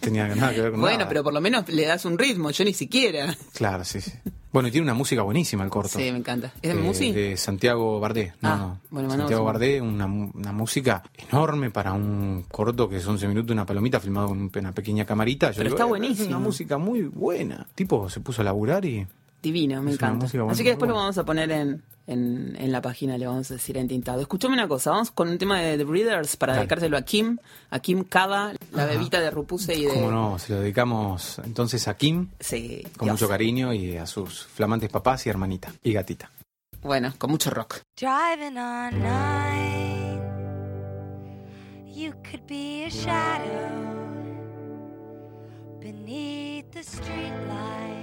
[0.00, 1.08] tenía nada que ver con Bueno, nada.
[1.08, 3.36] pero por lo menos le das un ritmo, yo ni siquiera.
[3.52, 4.12] Claro, sí, sí.
[4.52, 5.98] Bueno, y tiene una música buenísima el corto.
[5.98, 6.52] Sí, me encanta.
[6.62, 7.10] ¿Es de Eh, Musi?
[7.12, 8.34] De Santiago Bardé.
[8.42, 8.80] No, Ah, no.
[8.90, 13.66] bueno, Santiago Bardé, una, una música enorme para un corto que es 11 minutos, una
[13.66, 15.50] palomita filmado con una pequeña camarita.
[15.50, 16.22] Yo Pero digo, está "Eh, buenísimo".
[16.22, 17.66] Es una música muy buena.
[17.74, 19.04] Tipo, se puso a laburar y...
[19.42, 20.26] Divino, me es encanta.
[20.50, 23.54] Así que después lo vamos a poner en, en, en la página, le vamos a
[23.54, 24.20] decir Entintado.
[24.20, 26.60] Escuchame una cosa, vamos con un tema de The Breeders para Dale.
[26.62, 27.38] dedicárselo a Kim,
[27.70, 29.94] a Kim Cava, la bebita de Rupuse y de...
[29.94, 33.20] Cómo no, se lo dedicamos entonces a Kim, Sí, con Dios.
[33.20, 36.30] mucho cariño, y a sus flamantes papás y hermanita, y gatita.
[36.82, 37.80] Bueno, con mucho rock.
[37.96, 40.20] Driving on nine,
[41.94, 43.70] you could be a shadow
[45.80, 48.01] beneath the streetlight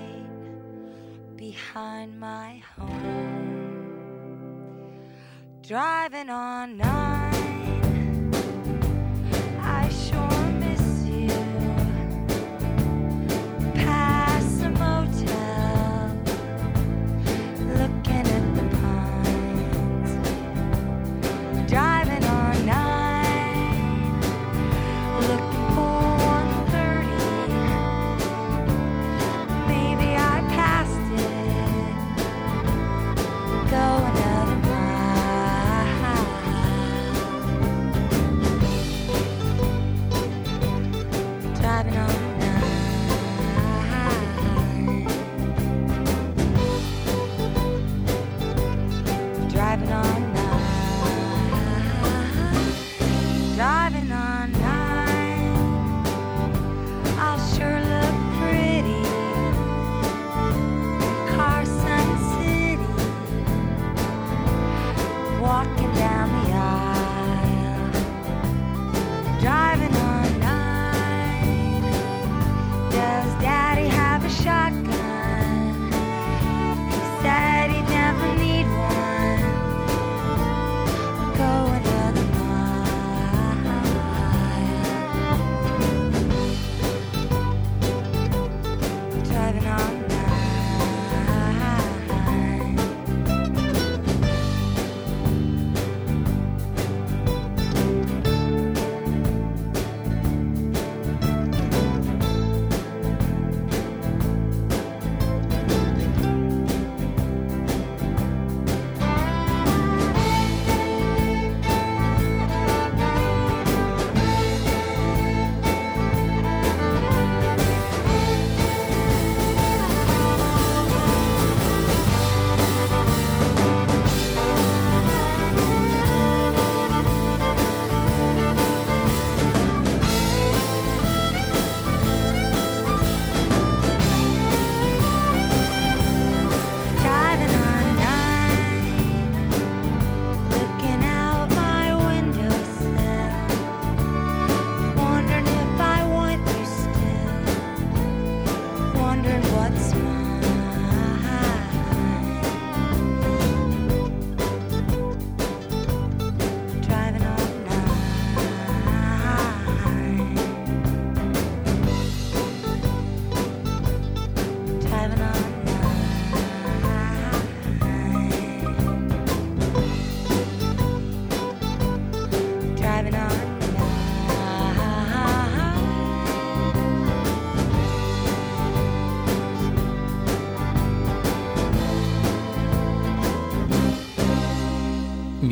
[1.40, 3.00] behind my home.
[5.66, 7.49] Driving on nine,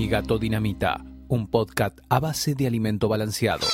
[0.07, 3.67] Gato dinamita, un podcast a base de alimento balanceado.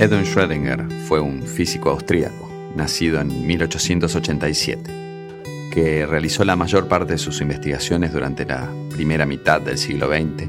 [0.00, 7.18] Edwin Schrödinger fue un físico austríaco, nacido en 1887, que realizó la mayor parte de
[7.18, 10.48] sus investigaciones durante la primera mitad del siglo XX,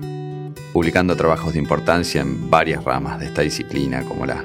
[0.74, 4.44] publicando trabajos de importancia en varias ramas de esta disciplina como la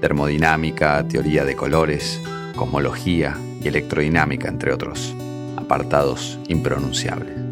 [0.00, 2.20] termodinámica, teoría de colores,
[2.56, 5.14] cosmología y electrodinámica, entre otros
[5.56, 7.43] apartados impronunciables.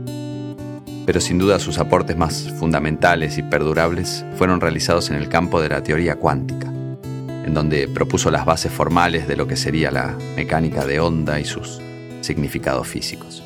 [1.04, 5.68] Pero sin duda sus aportes más fundamentales y perdurables fueron realizados en el campo de
[5.68, 10.86] la teoría cuántica, en donde propuso las bases formales de lo que sería la mecánica
[10.86, 11.80] de onda y sus
[12.20, 13.42] significados físicos.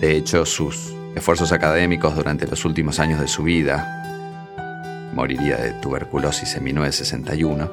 [0.00, 3.94] De hecho, sus esfuerzos académicos durante los últimos años de su vida,
[5.14, 7.70] moriría de tuberculosis en 1961,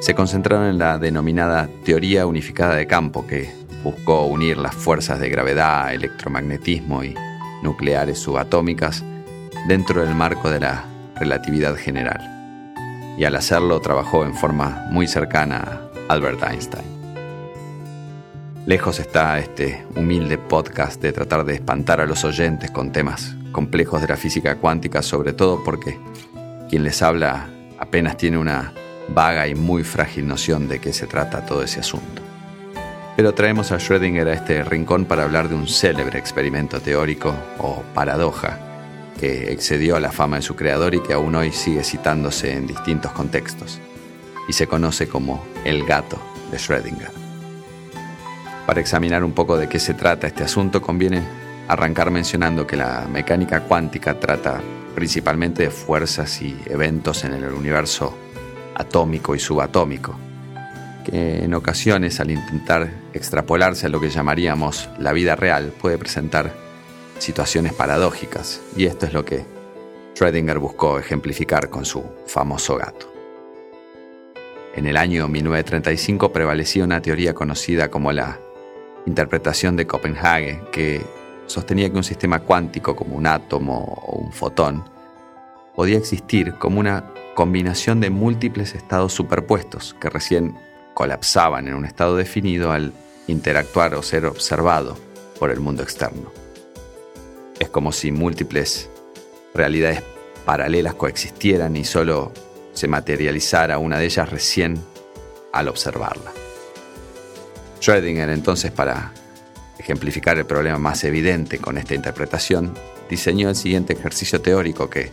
[0.00, 3.50] se concentraron en la denominada teoría unificada de campo que
[3.82, 7.14] buscó unir las fuerzas de gravedad, electromagnetismo y
[7.66, 9.04] nucleares subatómicas
[9.66, 10.84] dentro del marco de la
[11.16, 12.20] relatividad general.
[13.18, 15.56] Y al hacerlo trabajó en forma muy cercana
[16.08, 16.96] a Albert Einstein.
[18.66, 24.00] Lejos está este humilde podcast de tratar de espantar a los oyentes con temas complejos
[24.00, 25.98] de la física cuántica, sobre todo porque
[26.68, 27.48] quien les habla
[27.78, 28.72] apenas tiene una
[29.08, 32.25] vaga y muy frágil noción de qué se trata todo ese asunto.
[33.16, 37.82] Pero traemos a Schrödinger a este rincón para hablar de un célebre experimento teórico o
[37.94, 38.58] paradoja
[39.18, 42.66] que excedió a la fama de su creador y que aún hoy sigue citándose en
[42.66, 43.80] distintos contextos,
[44.46, 46.18] y se conoce como el gato
[46.50, 47.10] de Schrödinger.
[48.66, 51.22] Para examinar un poco de qué se trata este asunto, conviene
[51.68, 54.60] arrancar mencionando que la mecánica cuántica trata
[54.94, 58.14] principalmente de fuerzas y eventos en el universo
[58.74, 60.18] atómico y subatómico,
[61.04, 66.52] que en ocasiones al intentar extrapolarse a lo que llamaríamos la vida real, puede presentar
[67.18, 69.44] situaciones paradójicas, y esto es lo que
[70.14, 73.12] Schrödinger buscó ejemplificar con su famoso gato.
[74.74, 78.38] En el año 1935 prevalecía una teoría conocida como la
[79.06, 81.02] interpretación de Copenhague, que
[81.46, 84.84] sostenía que un sistema cuántico como un átomo o un fotón
[85.74, 90.56] podía existir como una combinación de múltiples estados superpuestos que recién
[90.94, 92.92] colapsaban en un estado definido al
[93.26, 94.96] interactuar o ser observado
[95.38, 96.32] por el mundo externo.
[97.58, 98.88] Es como si múltiples
[99.54, 100.02] realidades
[100.44, 102.32] paralelas coexistieran y solo
[102.72, 104.78] se materializara una de ellas recién
[105.52, 106.32] al observarla.
[107.80, 109.12] Schrödinger entonces para
[109.78, 112.74] ejemplificar el problema más evidente con esta interpretación,
[113.08, 115.10] diseñó el siguiente ejercicio teórico que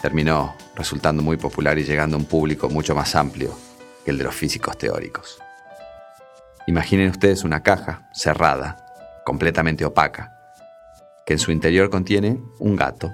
[0.00, 3.56] terminó resultando muy popular y llegando a un público mucho más amplio
[4.04, 5.38] que el de los físicos teóricos.
[6.66, 8.76] Imaginen ustedes una caja cerrada,
[9.24, 10.36] completamente opaca,
[11.26, 13.12] que en su interior contiene un gato,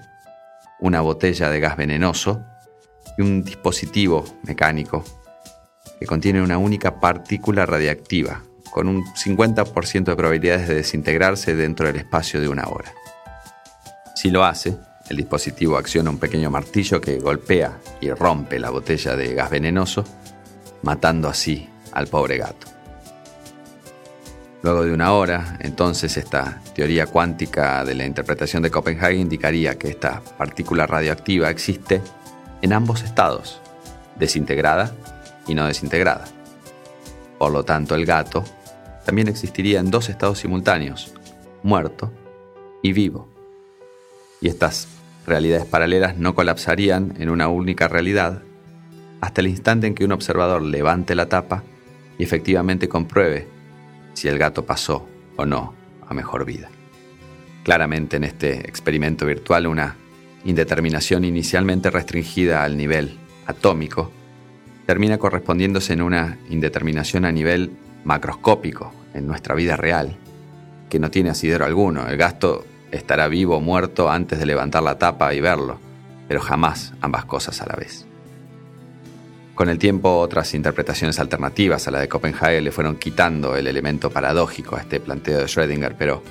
[0.80, 2.44] una botella de gas venenoso
[3.16, 5.04] y un dispositivo mecánico
[5.98, 11.96] que contiene una única partícula radiactiva con un 50% de probabilidades de desintegrarse dentro del
[11.96, 12.92] espacio de una hora.
[14.14, 14.76] Si lo hace,
[15.08, 20.04] el dispositivo acciona un pequeño martillo que golpea y rompe la botella de gas venenoso,
[20.82, 22.75] matando así al pobre gato.
[24.66, 29.88] Luego de una hora, entonces esta teoría cuántica de la interpretación de Copenhague indicaría que
[29.88, 32.02] esta partícula radioactiva existe
[32.62, 33.60] en ambos estados,
[34.18, 34.92] desintegrada
[35.46, 36.24] y no desintegrada.
[37.38, 38.42] Por lo tanto, el gato
[39.04, 41.14] también existiría en dos estados simultáneos,
[41.62, 42.10] muerto
[42.82, 43.28] y vivo.
[44.40, 44.88] Y estas
[45.28, 48.42] realidades paralelas no colapsarían en una única realidad
[49.20, 51.62] hasta el instante en que un observador levante la tapa
[52.18, 53.54] y efectivamente compruebe
[54.16, 55.74] si el gato pasó o no
[56.08, 56.70] a mejor vida.
[57.64, 59.96] Claramente en este experimento virtual una
[60.44, 64.10] indeterminación inicialmente restringida al nivel atómico
[64.86, 70.16] termina correspondiéndose en una indeterminación a nivel macroscópico en nuestra vida real,
[70.88, 72.08] que no tiene asidero alguno.
[72.08, 75.78] El gasto estará vivo o muerto antes de levantar la tapa y verlo,
[76.28, 78.06] pero jamás ambas cosas a la vez.
[79.56, 84.10] Con el tiempo, otras interpretaciones alternativas a la de Copenhague le fueron quitando el elemento
[84.10, 86.22] paradójico a este planteo de Schrödinger, pero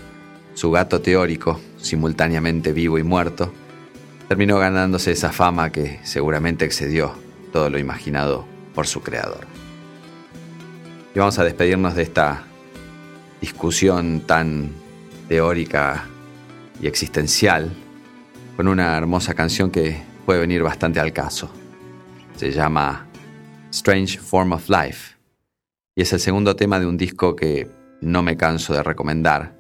[0.54, 3.52] su gato teórico, simultáneamente vivo y muerto,
[4.28, 7.16] terminó ganándose esa fama que seguramente excedió
[7.52, 9.48] todo lo imaginado por su creador.
[11.16, 12.44] Y vamos a despedirnos de esta
[13.42, 14.70] discusión tan
[15.28, 16.06] teórica
[16.80, 17.72] y existencial
[18.56, 21.50] con una hermosa canción que puede venir bastante al caso.
[22.36, 23.05] Se llama
[23.76, 25.18] Strange Form of Life
[25.96, 29.54] y es el segundo tema de un disco que no me canso de recomendar,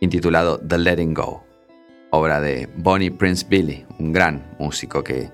[0.00, 1.42] intitulado The Letting Go,
[2.10, 5.30] obra de Bonnie Prince Billy, un gran músico que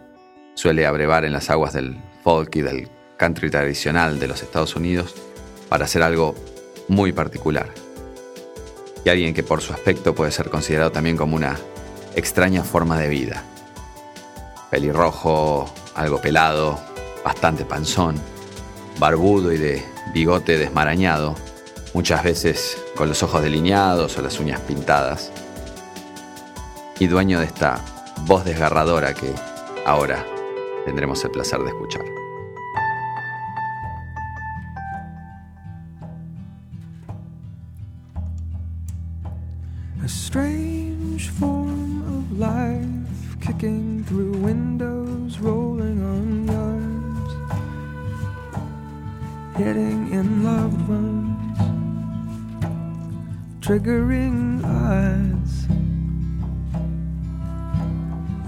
[0.55, 5.17] suele abrevar en las aguas del folk y del country tradicional de los Estados Unidos
[5.69, 6.37] para hacer algo
[6.87, 7.69] muy particular.
[9.05, 11.59] Y alguien que por su aspecto puede ser considerado también como una
[12.15, 13.43] extraña forma de vida.
[14.71, 16.90] Pelirrojo, algo pelado,
[17.25, 18.17] bastante panzón,
[18.99, 21.35] barbudo y de bigote desmarañado,
[21.95, 25.33] muchas veces con los ojos delineados o las uñas pintadas.
[26.99, 27.81] Y dueño de esta
[28.27, 29.33] voz desgarradora que
[29.87, 30.25] ahora
[30.85, 32.05] tendremos el placer de escuchar.
[40.03, 44.35] A strange form of life kicking through
[49.65, 51.59] hitting in loved ones,
[53.61, 55.53] triggering eyes.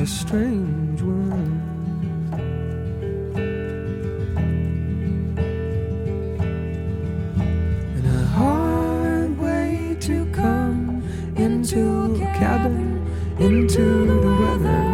[0.00, 1.52] A strange one.
[7.96, 11.02] And a hard way to come
[11.36, 13.06] into a cabin,
[13.38, 14.91] into the weather,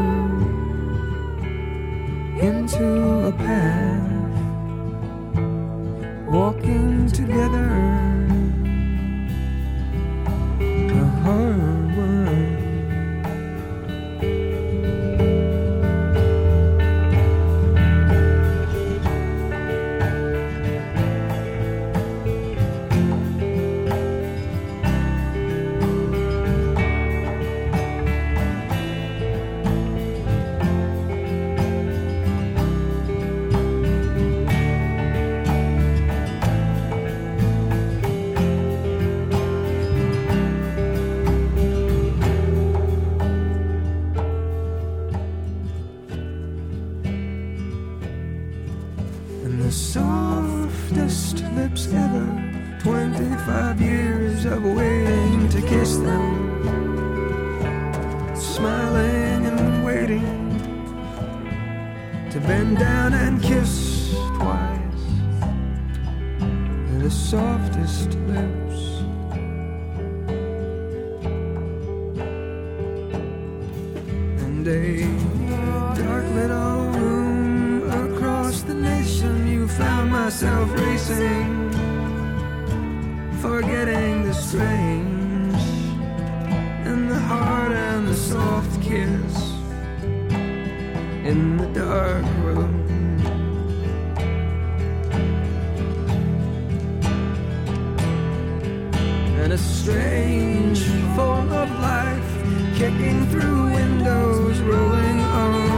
[99.39, 100.83] and a strange
[101.15, 102.31] form of life
[102.77, 105.78] kicking through windows, rolling on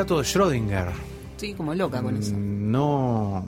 [0.00, 0.90] gato de Schrödinger.
[1.32, 2.32] Estoy como loca con eso.
[2.32, 3.46] Mm, No,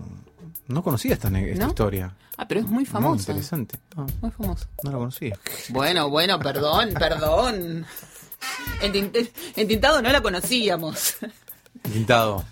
[0.68, 1.70] no conocía esta, ne- esta ¿No?
[1.70, 2.14] historia.
[2.36, 3.20] Ah, pero es muy Muy famosa.
[3.32, 3.78] interesante.
[3.96, 4.66] No, Muy famosa.
[4.82, 5.38] no la conocía.
[5.70, 7.84] Bueno, bueno, perdón, perdón.
[8.82, 11.14] En, Tint- en Tintado no la conocíamos.
[11.82, 12.44] Pintado,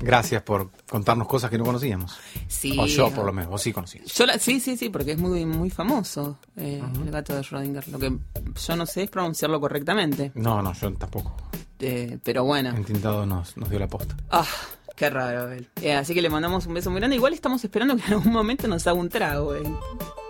[0.00, 2.16] gracias por contarnos cosas que no conocíamos.
[2.48, 2.76] Sí.
[2.78, 4.06] O yo, por lo menos, vos sí conocías.
[4.14, 7.86] Yo la, sí, sí, sí, porque es muy, muy famoso eh, el gato de Schrödinger.
[7.88, 8.12] Lo que
[8.66, 10.32] yo no sé es pronunciarlo correctamente.
[10.34, 11.34] No, no, yo tampoco.
[11.78, 12.70] Eh, pero bueno.
[12.70, 14.16] En Tintado nos, nos dio la posta.
[14.30, 14.46] Ah,
[14.96, 15.68] qué raro él.
[15.80, 17.16] Eh, así que le mandamos un beso muy grande.
[17.16, 19.54] Igual estamos esperando que en algún momento nos haga un trago.
[19.54, 19.62] eh.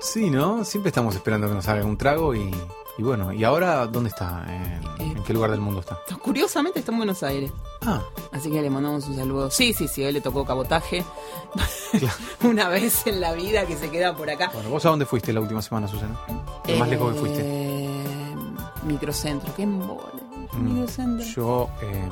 [0.01, 0.65] Sí, ¿no?
[0.65, 2.51] Siempre estamos esperando que nos haga un trago y,
[3.01, 4.45] y bueno, ¿y ahora dónde está?
[4.47, 5.97] ¿En, en qué lugar del mundo está?
[6.23, 7.51] Curiosamente está en Buenos Aires.
[7.81, 9.51] Ah, Así que le mandamos un saludo.
[9.51, 11.03] Sí, sí, sí, a él le tocó cabotaje.
[12.45, 14.51] Una vez en la vida que se queda por acá.
[14.53, 16.15] bueno, ¿vos a dónde fuiste la última semana, Susana?
[16.69, 17.41] Lo más lejos que fuiste.
[17.43, 18.35] Eh,
[18.83, 20.23] Microcentro, qué embole.
[20.53, 21.27] Mm, Microcentro.
[21.27, 22.09] Yo, eh,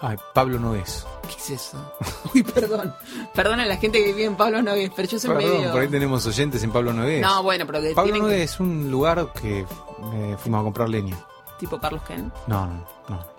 [0.00, 1.06] ay, Pablo Nogués.
[1.46, 1.92] ¿Qué es eso?
[2.34, 2.94] Uy, perdón.
[3.34, 5.72] Perdón a la gente que vive en Pablo Nogués, pero yo soy Perdón, medio.
[5.72, 7.20] por ahí tenemos oyentes en Pablo Nogués.
[7.22, 10.88] No, bueno, pero que Pablo que- Nogués es un lugar que eh, fuimos a comprar
[10.88, 11.16] leña.
[11.58, 12.32] tipo Carlos Ken.
[12.46, 13.32] No, no, no.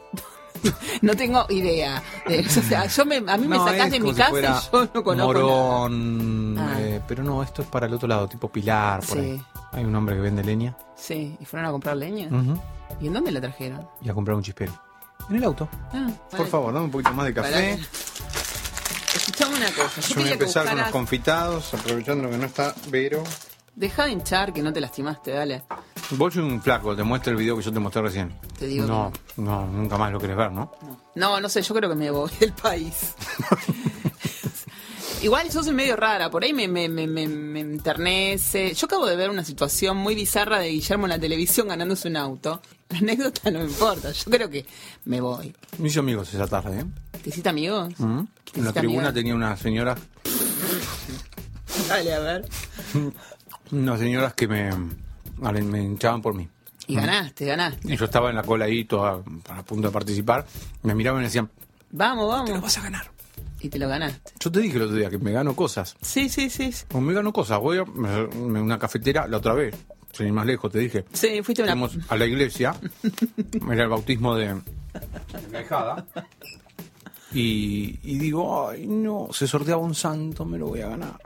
[1.01, 2.01] No tengo idea.
[2.25, 2.61] de eso.
[2.61, 5.13] O sea, yo me, a mí me sacás de mi casa y yo no conozco
[5.13, 5.25] nada.
[5.27, 6.75] Morón, Ah.
[6.79, 9.23] eh, pero no, esto es para el otro lado, tipo Pilar, por Sí.
[9.23, 9.43] ahí.
[9.73, 12.29] Hay un hombre que vende leña Sí, y fueron a comprar leña.
[13.01, 13.85] ¿Y en dónde la trajeron?
[14.01, 14.71] y a comprar un chispero.
[15.29, 15.67] En el auto.
[15.93, 17.77] Ah, Por favor, dame un poquito más de café.
[17.77, 20.01] que- Escuchame una cosa.
[20.01, 23.23] Yo, Yo voy a empezar con los confitados, aprovechando que no está Vero.
[23.75, 25.63] Deja de hinchar, que no te lastimaste, dale.
[26.11, 28.37] Vos sos un flaco, te muestro el video que yo te mostré recién.
[28.59, 30.71] Te digo No, no, nunca más lo querés ver, ¿no?
[31.15, 33.13] No, no sé, yo creo que me voy del país.
[35.21, 38.73] Igual yo soy medio rara, por ahí me, me, me, me, me enternece.
[38.73, 42.17] Yo acabo de ver una situación muy bizarra de Guillermo en la televisión ganándose un
[42.17, 42.61] auto.
[42.89, 44.65] La anécdota no me importa, yo creo que
[45.05, 45.55] me voy.
[45.77, 46.85] Me hizo amigos esa tarde, ¿eh?
[47.23, 47.93] ¿Te hiciste amigos?
[47.99, 48.19] ¿Mm?
[48.55, 49.95] En la tribuna tenía una señora,
[51.87, 52.45] Dale, a ver.
[53.71, 54.69] unas señoras que me,
[55.61, 56.47] me hinchaban por mí.
[56.85, 57.91] Y ganaste, ganaste.
[57.93, 60.45] Y yo estaba en la cola ahí, toda a punto de participar.
[60.83, 61.49] Me miraban y me decían,
[61.91, 62.61] Vamos, te lo vamos.
[62.61, 63.12] vas a ganar.
[63.63, 64.33] Y te lo ganaste.
[64.41, 65.95] Yo te dije el otro día que me gano cosas.
[66.01, 66.73] Sí, sí, sí.
[66.73, 66.85] sí.
[66.89, 67.59] Pues me gano cosas.
[67.59, 69.73] Voy a una cafetera la otra vez,
[70.11, 71.05] sin ir más lejos, te dije.
[71.13, 71.71] Sí, fuiste una...
[71.71, 72.75] Fuimos a la iglesia,
[73.71, 74.61] era el bautismo de,
[75.55, 76.05] ahijada.
[77.33, 81.17] Y, y digo, ay, no, se sorteaba un santo, me lo voy a ganar.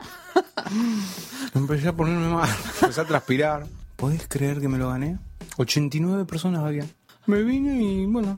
[1.55, 2.49] Empecé a ponerme mal,
[2.81, 3.65] empecé a transpirar.
[3.95, 5.17] ¿Podés creer que me lo gané?
[5.57, 6.85] 89 personas había.
[7.25, 8.37] Me vine y bueno,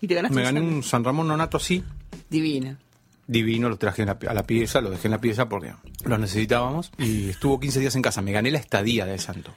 [0.00, 1.84] Y te ganaste me gané un San Ramón Nonato así,
[2.30, 2.78] Divina.
[3.26, 5.72] Divino, lo traje en la pi- a la pieza, lo dejé en la pieza porque
[6.04, 6.90] lo necesitábamos.
[6.98, 9.52] Y estuvo 15 días en casa, me gané la estadía del santo.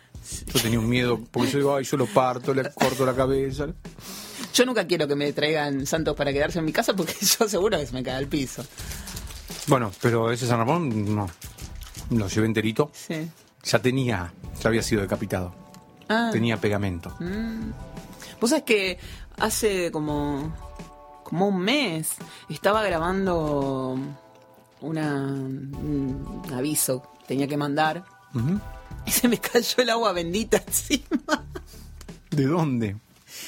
[0.54, 3.68] Yo tenía un miedo, porque yo digo, ay, yo lo parto, le corto la cabeza.
[4.54, 7.78] Yo nunca quiero que me traigan santos para quedarse en mi casa porque yo seguro
[7.78, 8.66] que se me cae al piso.
[9.68, 11.30] Bueno, pero ese San Ramón, no.
[12.12, 12.90] Lo llevé enterito.
[12.94, 13.30] Sí.
[13.64, 15.54] Ya tenía, ya había sido decapitado.
[16.10, 16.30] Ah.
[16.32, 17.14] Tenía pegamento.
[18.40, 18.98] Vos sabés que
[19.38, 20.54] hace como,
[21.28, 22.12] como un mes
[22.48, 23.98] estaba grabando
[24.80, 28.06] una, un aviso que tenía que mandar
[29.06, 31.44] y se me cayó el agua bendita encima.
[32.32, 32.96] ¿De dónde?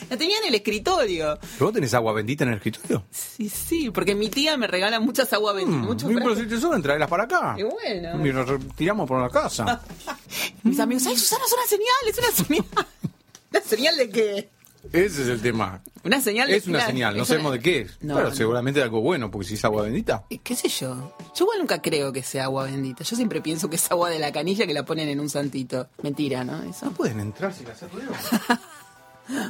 [0.10, 1.40] La tenía en el escritorio.
[1.58, 3.06] ¿Vos tenés agua bendita en el escritorio?
[3.12, 6.04] Sí, sí, porque mi tía me regala muchas agua benditas.
[6.04, 7.56] Mm, pero si te sobran, traerlas para acá.
[7.58, 8.28] Y bueno.
[8.28, 9.82] Y nos retiramos por la casa.
[10.64, 12.88] Mis amigos, ay, Susana, es una señal, es una señal.
[13.52, 14.59] ¿Una señal de qué?
[14.94, 15.82] Ese es el tema.
[16.04, 17.98] Una señal Es una señal, no sabemos de qué es.
[18.02, 20.24] No, seguramente de algo bueno, porque si es agua bendita.
[20.44, 21.16] ¿Qué sé yo?
[21.36, 23.04] Yo igual nunca creo que sea agua bendita.
[23.04, 25.88] Yo siempre pienso que es agua de la canilla que la ponen en un santito.
[26.02, 26.64] Mentira, ¿no?
[26.64, 26.86] Eso.
[26.86, 28.12] No pueden entrar sin hacer ruido.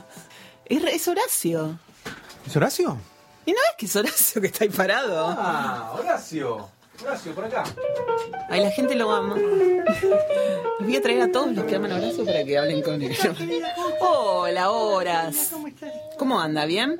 [0.65, 1.79] Es, es Horacio.
[2.45, 2.97] ¿Es Horacio?
[3.45, 5.25] ¿Y no es que es Horacio que está ahí parado?
[5.29, 6.69] Ah, Horacio.
[7.01, 7.63] Horacio, por acá.
[8.49, 9.35] Ay, la gente lo ama.
[9.37, 13.01] Les voy a traer a todos los que aman a Horacio para que hablen con
[13.01, 13.15] él.
[14.01, 15.53] Hola, Horas.
[16.17, 16.65] ¿Cómo anda?
[16.65, 16.99] ¿Bien?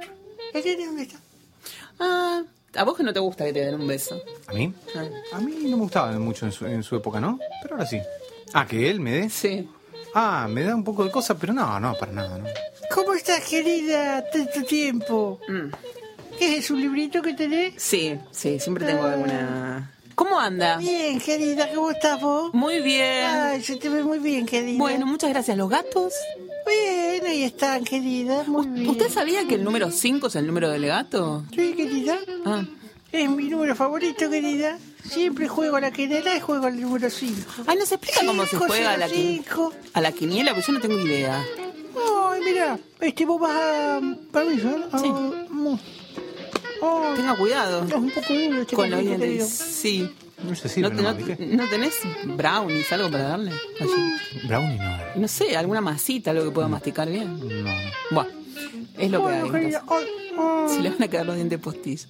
[2.00, 2.44] Ah,
[2.76, 4.22] a vos que no te gusta que te den un beso.
[4.48, 4.74] ¿A mí?
[4.96, 7.40] Ah, A mí no me gustaba mucho en su, en su época, ¿no?
[7.62, 8.00] Pero ahora sí.
[8.54, 9.30] Ah, que él me dé.
[9.30, 9.70] Sí.
[10.16, 12.46] Ah, me da un poco de cosa, pero no, no, para nada, ¿no?
[12.94, 14.24] ¿Cómo estás, querida?
[14.32, 15.40] Tanto tiempo.
[15.48, 15.70] Mm.
[16.40, 17.74] ¿Qué es un librito que tenés?
[17.78, 19.92] Sí, sí, siempre tengo alguna...
[20.16, 20.78] ¿Cómo anda?
[20.78, 22.54] Bien, querida, ¿cómo estás vos?
[22.54, 23.26] Muy bien.
[23.26, 24.78] Ay, se te ve muy bien, querida.
[24.78, 25.58] Bueno, muchas gracias.
[25.58, 26.14] ¿Los gatos?
[26.68, 28.90] Bien, ahí están, querida, muy bien.
[28.90, 31.44] ¿Usted sabía que el número 5 es el número del gato?
[31.56, 32.18] Sí, querida.
[32.46, 32.64] Ah,
[33.12, 34.78] Es mi número favorito, querida.
[35.10, 37.64] Siempre juego a la quiniela y juego al número 5.
[37.68, 39.74] Ay, ¿no se explica cómo se juega a la, 5.
[39.94, 40.54] a la quiniela?
[40.54, 41.42] Pues yo no tengo idea.
[42.32, 44.02] Ay, mira, este, vos vas a...
[44.32, 45.00] Permiso, ¿no?
[45.00, 45.10] Sí.
[45.12, 45.80] Ah,
[46.82, 49.50] Ay, Tenga cuidado es un poco duro con los dientes.
[49.50, 50.10] Sí.
[50.44, 50.90] No sé ¿No, si no-
[51.58, 53.52] ¿No tenés brownies, algo para darle?
[53.80, 54.48] Allí.
[54.48, 54.98] Brownie no.
[55.22, 57.40] No sé, alguna masita, algo que pueda masticar bien.
[57.40, 57.70] No.
[58.12, 58.30] Bueno,
[58.98, 59.50] es lo que hay.
[59.54, 59.74] Ay,
[60.38, 62.10] ay, Se le van a quedar los dientes postizos.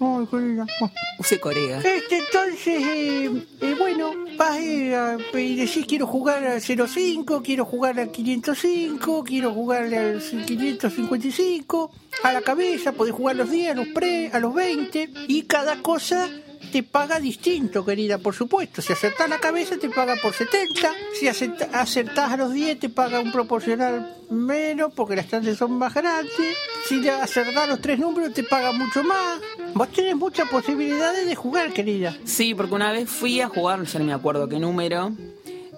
[0.00, 0.66] Ay, querida.
[0.80, 0.94] Bueno.
[1.18, 1.78] Use Corega.
[1.78, 7.64] Este, entonces, eh, eh, bueno, vas eh, a, y decís quiero jugar al 05, quiero
[7.64, 11.90] jugar al 505, quiero jugar al 555,
[12.22, 15.82] a la cabeza, podés jugar los 10, a los pre, a los 20, y cada
[15.82, 16.28] cosa
[16.72, 18.82] te paga distinto, querida, por supuesto.
[18.82, 20.92] Si acertás la cabeza, te paga por 70.
[21.18, 25.94] Si acertás a los 10, te paga un proporcional menos, porque las chances son más
[25.94, 26.56] grandes.
[26.86, 29.40] Si acertás los tres números, te paga mucho más.
[29.74, 32.16] Vos tenés muchas posibilidades de jugar, querida.
[32.24, 35.12] Sí, porque una vez fui a jugar, ya no me acuerdo qué número,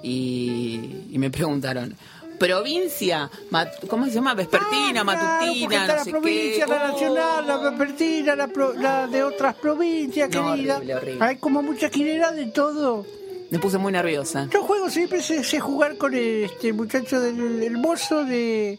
[0.02, 1.96] y me preguntaron,
[2.46, 3.30] provincia,
[3.88, 4.34] ¿cómo se llama?
[4.34, 6.70] Vespertina, Ah, claro, matutina, está no la sé provincia, qué.
[6.72, 7.62] la nacional, la Oh.
[7.70, 10.76] vespertina, la, pro- la de otras provincias, No, querida.
[10.76, 11.24] horrible, horrible.
[11.24, 13.06] Hay como mucha quinera de todo.
[13.50, 14.48] Me puse muy nerviosa.
[14.52, 18.78] Yo juego siempre sé, sé jugar con este muchacho del el mozo de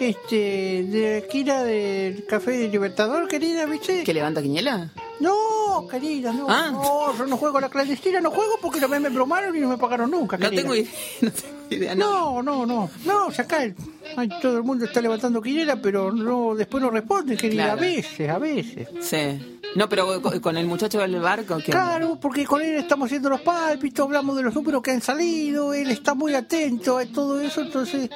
[0.00, 4.04] este de la esquina del café de Libertador, querida, ¿viste?
[4.04, 4.90] ¿Que levanta quiniela?
[5.20, 6.70] No, querida, no, Ah.
[6.72, 9.60] no, yo no juego a la clandestina, no juego porque una vez me bromaron y
[9.60, 10.62] no me pagaron nunca, No querida.
[10.62, 10.90] tengo idea,
[11.22, 11.57] no tengo idea,
[11.96, 12.42] no.
[12.42, 13.74] No, no, no, no, o sea, acá el-
[14.16, 17.78] ay, todo el mundo está levantando quinera, pero no, después no responde, querida, Claro.
[17.78, 18.88] a veces, a veces.
[19.00, 19.60] Sí.
[19.74, 24.06] No, pero con, el muchacho del barco, Claro, porque con él estamos haciendo los pálpitos,
[24.06, 28.08] hablamos de los números que han salido, él está muy atento a todo eso, entonces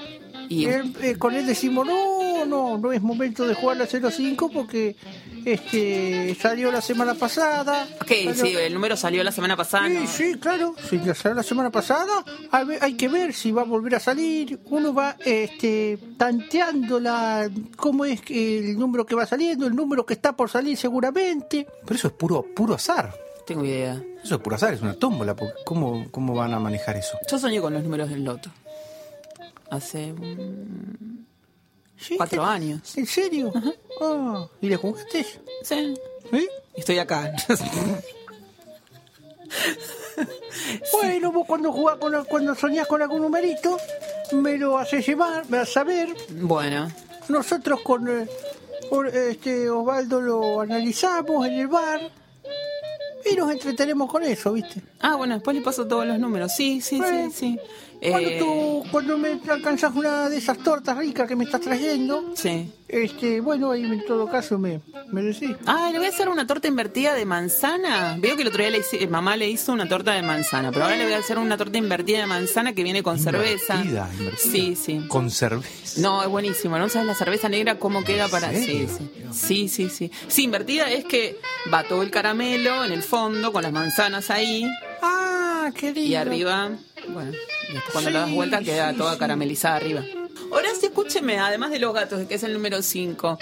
[0.48, 4.50] Y- él, eh, con él decimos, no, no, no es momento de jugar la 05
[4.50, 4.96] porque
[5.45, 7.86] este salió la semana pasada.
[8.01, 9.88] Ok, Salió- sí, el número salió la semana pasada.
[9.88, 10.07] Sí, ¿no?
[10.07, 10.74] sí, claro.
[10.88, 12.24] Si ya salió la semana pasada,
[12.80, 14.61] hay que ver si va a volver a salir.
[14.66, 20.07] Uno va este, tanteando la, cómo es que el número que va saliendo, el número
[20.07, 21.66] que está por salir seguramente.
[21.84, 23.14] Pero eso es puro, puro azar.
[23.47, 24.01] Tengo idea.
[24.22, 25.34] Eso es puro azar, es una tómbola.
[25.34, 27.18] porque ¿Cómo, ¿Cómo van a manejar eso?
[27.30, 28.51] Yo soñé con los números del loto.
[29.70, 31.24] Hace mm,
[32.03, 32.96] Sí, cuatro ¿en- años.
[32.98, 33.53] ¿En serio?
[34.00, 35.24] Ah, ¿Y le jugaste?
[35.62, 35.94] Sí.
[36.30, 36.48] ¿Sí?
[36.74, 37.32] Estoy acá.
[40.92, 43.76] Bueno, vos cuando jugás con, cuando soñás con algún numerito,
[44.32, 46.09] me lo haces llevar, me haces saber.
[46.30, 46.88] bueno,
[47.28, 48.26] Nosotros con eh,
[49.30, 52.00] este, Osvaldo lo analizamos en el bar
[53.30, 54.80] y nos entretenemos con eso, ¿viste?
[55.00, 56.53] Ah, bueno, después le paso todos los números.
[56.55, 57.61] Sí, sí, Eh, sí, sí.
[58.11, 62.32] Cuando, Eh, tú, cuando me alcanzas una de esas tortas ricas que me estás trayendo,
[62.34, 62.70] Sí.
[62.88, 64.80] este, bueno, ahí en todo caso me,
[65.12, 65.50] me decís.
[65.66, 68.16] Ah, le voy a hacer una torta invertida de manzana.
[68.18, 70.84] Veo que el otro día le hice- mamá le hizo una torta de manzana, pero
[70.84, 73.76] ahora le voy a hacer una torta invertida de manzana que viene con cerveza.
[73.76, 74.36] Invertida, invertida.
[74.53, 75.05] Sí, sí.
[75.07, 76.00] Con cerveza.
[76.00, 76.76] No, es buenísimo.
[76.78, 78.50] ¿No sabes la cerveza negra cómo queda para...?
[78.53, 79.11] Sí, sí.
[79.32, 80.11] Sí, sí, sí.
[80.28, 81.38] Sí, invertida es que
[81.72, 84.66] va todo el caramelo en el fondo con las manzanas ahí.
[85.03, 85.32] Ah,
[85.64, 86.00] Ah, qué lindo.
[86.10, 86.70] Y arriba,
[87.08, 87.32] bueno,
[87.92, 89.18] cuando Sí, la das vuelta queda sí, toda sí.
[89.18, 90.02] caramelizada arriba.
[90.50, 93.38] Horacio, escúcheme, además de los gatos, que es el número 5,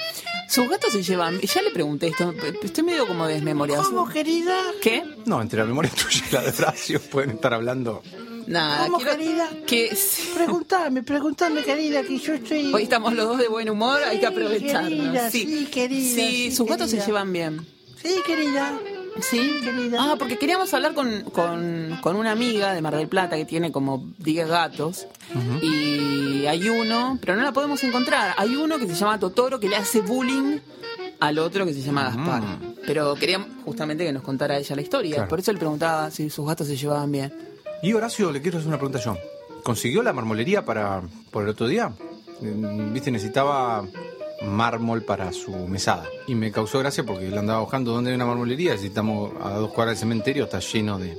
[0.49, 3.83] sus gatos se llevan, y ya le pregunté esto, estoy medio como desmemoriado.
[3.83, 4.57] ¿Cómo, querida?
[4.81, 5.03] ¿Qué?
[5.27, 8.03] No, entre la memoria tuya y la de Horacio pueden estar hablando.
[8.47, 9.49] Nada, ¿Cómo, quiero querida?
[9.67, 9.97] que
[10.35, 12.73] Preguntame, preguntame, querida, que yo estoy...
[12.73, 14.91] hoy estamos los dos de buen humor, hay que Sí, aprovecharnos.
[14.91, 16.15] querida, sí, querida, Sí,
[16.51, 17.05] sí, sus gatos querida.
[17.05, 17.67] se llevan bien.
[18.03, 18.79] Sí, querida.
[19.21, 19.99] Sí, querida.
[20.01, 23.73] Ah, porque queríamos hablar con, con, con una amiga de Mar del Plata que tiene
[23.73, 25.07] como 10 gatos.
[25.63, 28.35] Y hay uno, pero no la podemos encontrar.
[28.37, 30.59] Hay uno que se llama Totoro que le hace bullying
[31.21, 32.43] al otro que se llama Gaspar.
[32.87, 35.15] Pero queríamos justamente que nos contara ella la historia.
[35.17, 35.29] Claro.
[35.29, 37.33] Por eso le preguntaba si sus gatos se llevaban bien.
[37.83, 39.17] Y Horacio, le quiero hacer una pregunta yo.
[39.63, 41.93] ¿Consiguió la marmolería para por el otro día?
[42.41, 43.85] Mm, Viste, necesitaba
[44.43, 46.07] mármol para su mesada.
[46.27, 48.77] Y me causó gracia porque le andaba buscando dónde hay una marmolería.
[48.79, 51.17] Si estamos a dos cuadras del cementerio, está lleno de,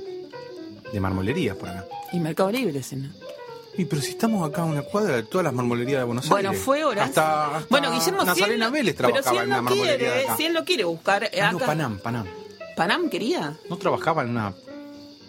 [0.92, 1.84] de marmolerías por acá.
[2.12, 3.08] Y Mercado Libre, ese, ¿no?
[3.78, 6.50] Y pero si estamos acá a una cuadra de todas las marmolerías de Buenos Bueno,
[6.50, 6.62] Aires.
[6.62, 7.04] fue Horacio.
[7.08, 9.56] Hasta, hasta bueno, Guillermo, si él Nazarena no- Vélez pero si trabajaba él en una
[9.56, 10.36] no marmolería de quiere, acá.
[10.36, 12.26] si él no quiere buscar eh, Ah, no, acá- Panam, Panam.
[12.76, 13.56] Panam quería.
[13.70, 14.52] ¿No trabajaba en una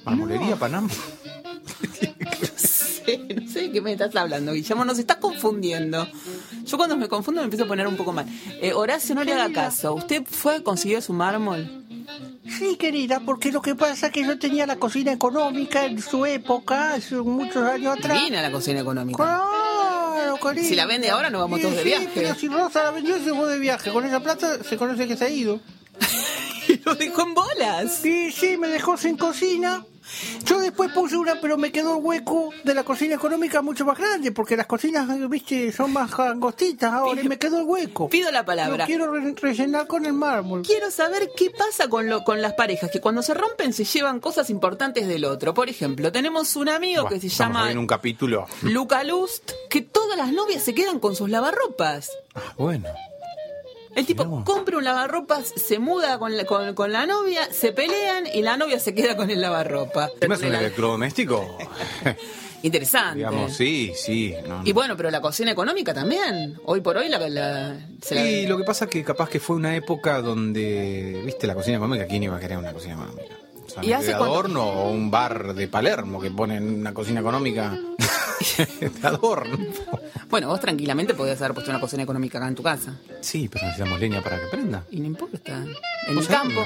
[0.03, 0.89] marmolería, Panam?
[3.05, 6.07] sé, no sé de qué me estás hablando, Guillermo, nos estás confundiendo.
[6.65, 8.25] Yo cuando me confundo me empiezo a poner un poco mal.
[8.61, 9.93] Eh, Horacio, no le haga caso.
[9.93, 11.83] ¿Usted fue a conseguir su mármol?
[12.47, 16.25] Sí, querida, porque lo que pasa es que yo tenía la cocina económica en su
[16.25, 18.17] época, hace muchos años atrás.
[18.19, 19.17] Divina la cocina económica.
[19.23, 20.67] Claro, querida.
[20.67, 22.09] Si la vende ahora, nos vamos todos de sí, viaje.
[22.13, 23.91] pero si Rosa la vendió, se fue de viaje.
[23.91, 25.59] Con esa plata se conoce que se ha ido.
[26.65, 27.93] Y lo dejó en bolas.
[28.01, 29.83] Sí, sí, me dejó sin cocina.
[30.45, 33.97] Yo después puse una, pero me quedó el hueco de la cocina económica mucho más
[33.97, 38.09] grande, porque las cocinas, viste, son más angostitas ahora y me quedó el hueco.
[38.09, 38.77] Pido la palabra.
[38.77, 40.61] Lo quiero re- rellenar con el mármol.
[40.63, 44.19] Quiero saber qué pasa con, lo, con las parejas, que cuando se rompen se llevan
[44.19, 45.53] cosas importantes del otro.
[45.53, 48.45] Por ejemplo, tenemos un amigo que se llama en un capítulo.
[48.63, 52.09] Luca Lust, que todas las novias se quedan con sus lavarropas.
[52.35, 52.87] Ah, bueno.
[53.95, 58.25] El tipo compra un lavarropas, se muda con la, con, con la novia, se pelean
[58.33, 60.09] y la novia se queda con el lavarropa.
[60.19, 61.57] ¿Tema es un electrodoméstico?
[62.63, 63.17] Interesante.
[63.17, 64.33] Digamos, sí, sí.
[64.47, 64.61] no, no.
[64.65, 66.57] Y bueno, pero la cocina económica también.
[66.65, 69.39] Hoy por hoy la, la- se la- Y lo que pasa es que capaz que
[69.41, 73.35] fue una época donde, viste, la cocina económica, ¿quién iba a querer una cocina económica?
[73.81, 74.33] ¿Y hace de cuánto?
[74.35, 77.77] adorno o un bar de Palermo que ponen una cocina económica
[78.79, 79.57] de adorno.
[80.29, 82.93] Bueno, vos tranquilamente podías haber puesto una cocina económica acá en tu casa.
[83.21, 84.83] Sí, pero necesitamos leña para que prenda.
[84.91, 85.63] Y no importa.
[86.07, 86.65] En ¿Vos el campo.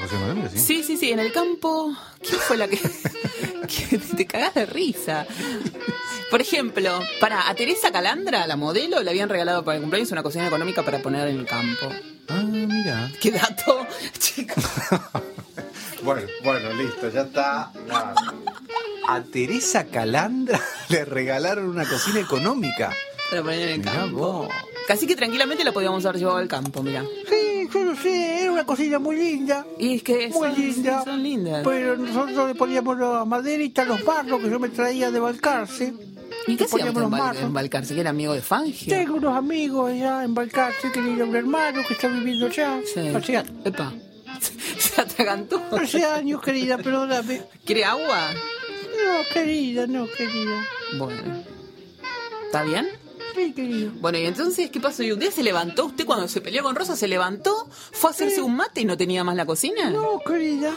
[0.51, 0.59] sí?
[0.59, 1.93] Sí, sí, sí, en el campo.
[2.21, 2.79] ¿Quién fue la que.?
[3.67, 5.25] que te cagás de risa.
[6.31, 10.23] Por ejemplo, para a Teresa Calandra, la modelo, le habían regalado para el cumpleaños una
[10.23, 11.87] cocina económica para poner en el campo.
[12.29, 13.11] Ah, mira.
[13.21, 13.85] Qué dato,
[14.19, 14.63] chicos.
[16.07, 17.71] Bueno, bueno, listo, ya está.
[19.09, 22.93] A Teresa Calandra le regalaron una cocina económica.
[23.29, 24.17] Para poner en el Mirá campo.
[24.17, 24.47] vos.
[24.87, 27.03] Casi que tranquilamente la podíamos haber llevado al campo, mira.
[27.29, 29.65] Sí, yo lo sé, era una cocina muy linda.
[29.77, 31.03] Y es que Muy son, linda.
[31.03, 31.61] son lindas.
[31.65, 35.93] Pero nosotros le poníamos las maderitas, los barros que yo me traía de Balcarce.
[36.47, 37.93] ¿Y qué poníamos hacíamos en, los Val- en Balcarce?
[37.95, 38.95] ¿Que era amigo de Fangio?
[38.97, 42.79] Tengo unos amigos allá en Balcarce que tienen un hermano que está viviendo allá.
[42.85, 43.01] Sí.
[43.65, 43.91] Epa.
[44.79, 45.61] Se atragantó.
[45.71, 47.43] hace años, querida, perdóname.
[47.65, 48.31] ¿Quiere agua?
[48.33, 50.65] No, querida, no, querida.
[50.97, 51.43] Bueno.
[52.45, 52.87] ¿Está bien?
[53.35, 53.91] Sí, querida.
[53.99, 55.03] Bueno, y entonces, ¿qué pasó?
[55.03, 56.95] ¿Y un día se levantó usted cuando se peleó con Rosa?
[56.95, 57.67] ¿Se levantó?
[57.91, 59.89] ¿Fue a hacerse un mate y no tenía más la cocina?
[59.89, 60.73] No, querida.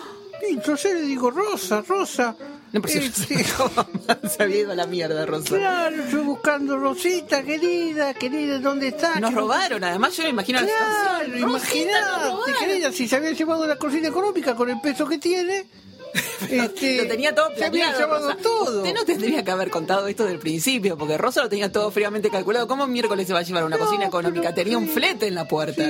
[0.48, 2.36] Y entonces le digo, Rosa, Rosa.
[2.72, 3.44] No, pero si Este,
[4.28, 5.56] se había ido a la mierda, Rosa.
[5.56, 9.18] Claro, estoy buscando Rosita, querida, querida, ¿dónde está?
[9.18, 11.18] Nos robaron, además yo me imagino la Claro.
[11.18, 15.18] Rosita, nos imagínate, querida, si se había llevado la cocina económica con el peso que
[15.18, 15.66] tiene.
[16.48, 18.36] Este, Lo tenía todo planeado.
[18.42, 18.78] todo.
[18.78, 22.30] Usted no tendría que haber contado esto del principio, porque Rosa lo tenía todo fríamente
[22.30, 22.66] calculado.
[22.66, 24.54] ¿Cómo miércoles se va a llevar una No, cocina económica?
[24.54, 25.84] Tenía un flete en la puerta.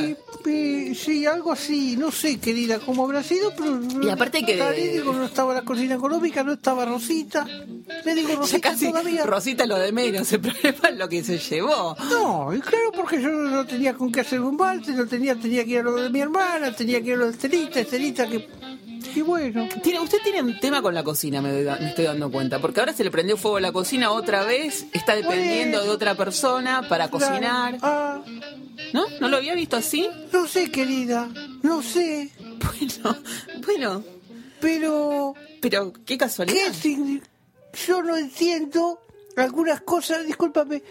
[0.44, 3.80] Sí, sí, algo así, no sé, querida, cómo habrá sido, pero...
[4.02, 4.60] Y aparte que-
[4.92, 7.46] digo, no estaba la cocina económica, no estaba Rosita.
[8.04, 9.24] Le digo Rosita casi todavía.
[9.26, 11.94] Rosita lo de menos, el problema es lo que se llevó.
[12.10, 15.64] No, y claro, porque yo no tenía con qué hacer un balde, no tenía, tenía
[15.64, 18.26] que ir a lo de mi hermana, tenía que ir a lo de Estelita, Estelita
[18.26, 18.48] que...
[19.14, 22.30] Y bueno, Tiene, usted tiene un tema con la cocina, me, doy- me estoy dando
[22.30, 25.84] cuenta, porque ahora se le prendió fuego a la cocina otra vez, está dependiendo Bueno.
[25.84, 27.78] de otra persona para cocinar.
[27.82, 28.20] ah,
[28.92, 29.04] ¿No?
[29.20, 30.08] ¿No lo había visto así?
[30.32, 31.28] no sé, querida,
[31.62, 33.16] no sé, Bueno,
[33.64, 34.04] bueno,
[34.60, 35.34] pero...
[35.60, 36.72] pero qué ¿Qué casualidad.
[36.72, 37.22] signi-
[37.86, 39.00] Yo no entiendo
[39.36, 40.82] algunas cosas, discúlpame.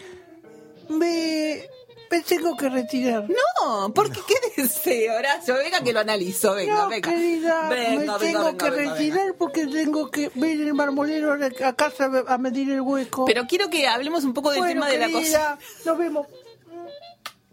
[0.90, 1.62] Me,
[2.10, 3.26] me tengo que retirar.
[3.30, 5.56] No, porque qué deseo, Horacio.
[5.56, 7.10] Venga que lo analizo, venga, no, venga.
[7.10, 9.38] querida, venga, me venga, tengo venga, que venga, retirar venga.
[9.38, 11.34] porque tengo que ver el marmolero
[11.66, 13.26] a casa a medir el hueco.
[13.26, 15.60] Pero quiero que hablemos un poco del bueno, tema de la querida, cosa.
[15.86, 16.28] nos vemos.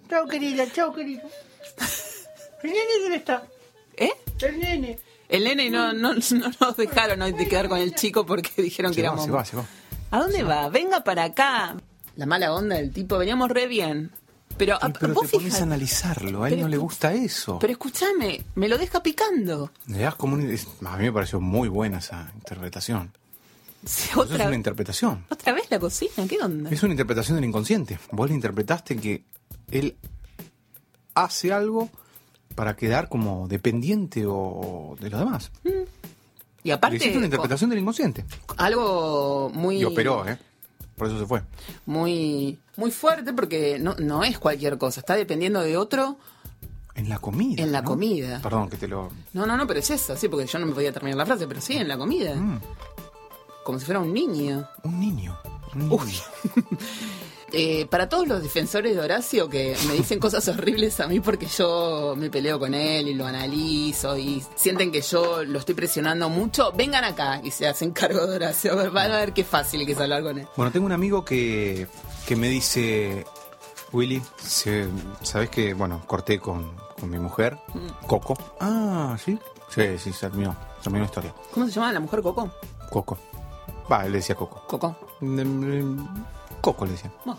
[0.08, 1.22] Chao, querida, chao, querida.
[2.62, 3.42] ¿El nene dónde está?
[3.96, 4.12] ¿Eh?
[4.40, 4.98] El nene.
[5.28, 8.92] El nene no, no, no nos dejaron hoy de quedar con el chico porque dijeron
[8.92, 9.24] que Se va, éramos.
[9.24, 9.64] se va, se va.
[10.12, 10.68] ¿A dónde va?
[10.68, 11.76] Venga para acá.
[12.14, 14.12] La mala onda del tipo, veníamos re bien.
[14.58, 17.58] Pero, a- pero vos te pones a analizarlo, a él no le gusta eso.
[17.58, 19.70] Pero escúchame, me lo deja picando.
[19.86, 23.12] Le das como un- A mí me pareció muy buena esa interpretación.
[23.84, 25.24] Sí, Eso es Otra, una interpretación.
[25.28, 26.70] otra vez la cocina, ¿qué onda?
[26.70, 27.98] Es una interpretación del inconsciente.
[28.10, 29.22] Vos le interpretaste que
[29.70, 29.96] él
[31.14, 31.88] hace algo
[32.54, 35.50] para quedar como dependiente o de los demás.
[35.64, 38.24] Y Le aparte, hiciste una interpretación del inconsciente.
[38.56, 39.78] algo muy.
[39.78, 40.36] Y operó, ¿eh?
[40.96, 41.42] Por eso se fue.
[41.84, 45.00] Muy, muy fuerte porque no, no es cualquier cosa.
[45.00, 46.16] Está dependiendo de otro.
[46.94, 47.62] En la comida.
[47.62, 47.88] En la ¿no?
[47.88, 48.40] comida.
[48.42, 49.10] Perdón que te lo.
[49.34, 51.46] No, no, no, pero es eso, sí, porque yo no me podía terminar la frase,
[51.46, 52.34] pero sí, en la comida.
[52.34, 52.60] Mm,
[53.64, 54.66] Como si fuera un niño.
[54.84, 55.36] un niño.
[55.74, 56.22] Un niño.
[57.52, 61.46] Eh, para todos los defensores de Horacio que me dicen cosas horribles a mí porque
[61.46, 66.28] yo me peleo con él y lo analizo y sienten que yo lo estoy presionando
[66.28, 68.92] mucho, vengan acá y se hacen cargo de Horacio.
[68.92, 70.48] Van a ver qué fácil que es hablar con él.
[70.56, 71.86] Bueno, tengo un amigo que,
[72.26, 73.24] que me dice,
[73.92, 74.22] Willy,
[75.22, 77.58] ¿sabes que, bueno, corté con, con mi mujer,
[78.06, 78.36] Coco?
[78.60, 79.38] Ah, ¿sí?
[79.68, 81.34] Sí, sí, se terminó, se terminó la historia.
[81.52, 82.50] ¿Cómo se llama la mujer Coco?
[82.90, 83.18] Coco.
[83.90, 84.62] Va, él le decía Coco.
[84.66, 84.96] Coco.
[86.66, 87.12] Mm, mm, Coco le decía.
[87.24, 87.38] No.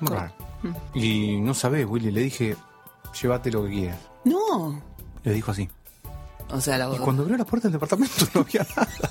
[0.00, 0.32] Muy raro.
[0.94, 2.56] Y no sabés, Willy, le dije,
[3.20, 3.98] llévate lo que quieras.
[4.24, 4.80] No.
[5.24, 5.68] Le dijo así.
[6.50, 9.10] O sea, la Y cuando abrió la puerta del departamento no había nada.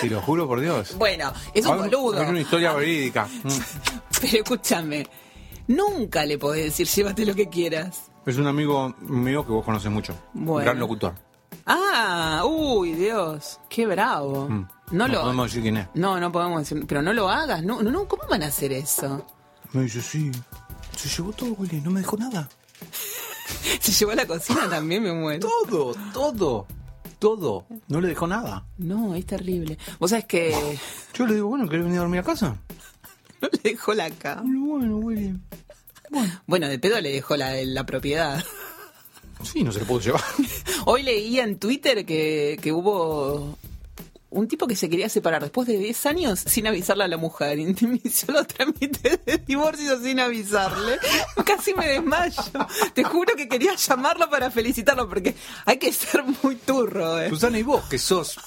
[0.00, 0.96] Te lo juro por Dios.
[0.96, 2.22] Bueno, es un boludo.
[2.22, 3.26] Es una historia verídica.
[3.26, 3.48] Mm.
[4.20, 5.06] Pero escúchame,
[5.68, 8.10] nunca le podés decir llévate lo que quieras.
[8.26, 10.14] Es un amigo mío que vos conoces mucho.
[10.32, 10.58] Bueno.
[10.58, 11.14] Un gran locutor.
[11.66, 14.48] Ah, uy, Dios, qué bravo.
[14.48, 14.68] Mm.
[14.92, 15.22] No lo.
[15.22, 15.88] podemos decir quién es.
[15.94, 16.84] No, no podemos decir.
[16.86, 17.62] Pero no lo hagas.
[17.62, 18.06] No, no, no.
[18.06, 19.24] ¿Cómo van a hacer eso?
[19.72, 20.30] Me dice, sí.
[20.96, 22.48] Se llevó todo, Willy, no me dejó nada.
[23.80, 25.48] Se llevó a la cocina también, me muero.
[25.48, 26.66] Todo, todo,
[27.18, 27.66] todo.
[27.88, 28.64] No le dejó nada.
[28.78, 29.78] No, es terrible.
[29.98, 30.78] Vos sabés que
[31.14, 32.56] Yo le digo, bueno, ¿querés venir a dormir a casa?
[33.40, 34.42] no le dejó la cama.
[34.44, 35.38] Bueno, Willy.
[36.46, 38.44] Bueno, de pedo le dejó la, la propiedad.
[39.42, 40.22] Sí, no se le pudo llevar.
[40.86, 43.58] Hoy leía en Twitter que, que hubo
[44.32, 47.58] un tipo que se quería separar después de 10 años sin avisarle a la mujer.
[47.58, 50.98] Inició los trámites de divorcio sin avisarle.
[51.44, 52.42] Casi me desmayo.
[52.94, 55.34] Te juro que quería llamarlo para felicitarlo porque
[55.66, 57.20] hay que ser muy turro.
[57.20, 57.28] ¿eh?
[57.28, 58.38] Susana, y vos que sos,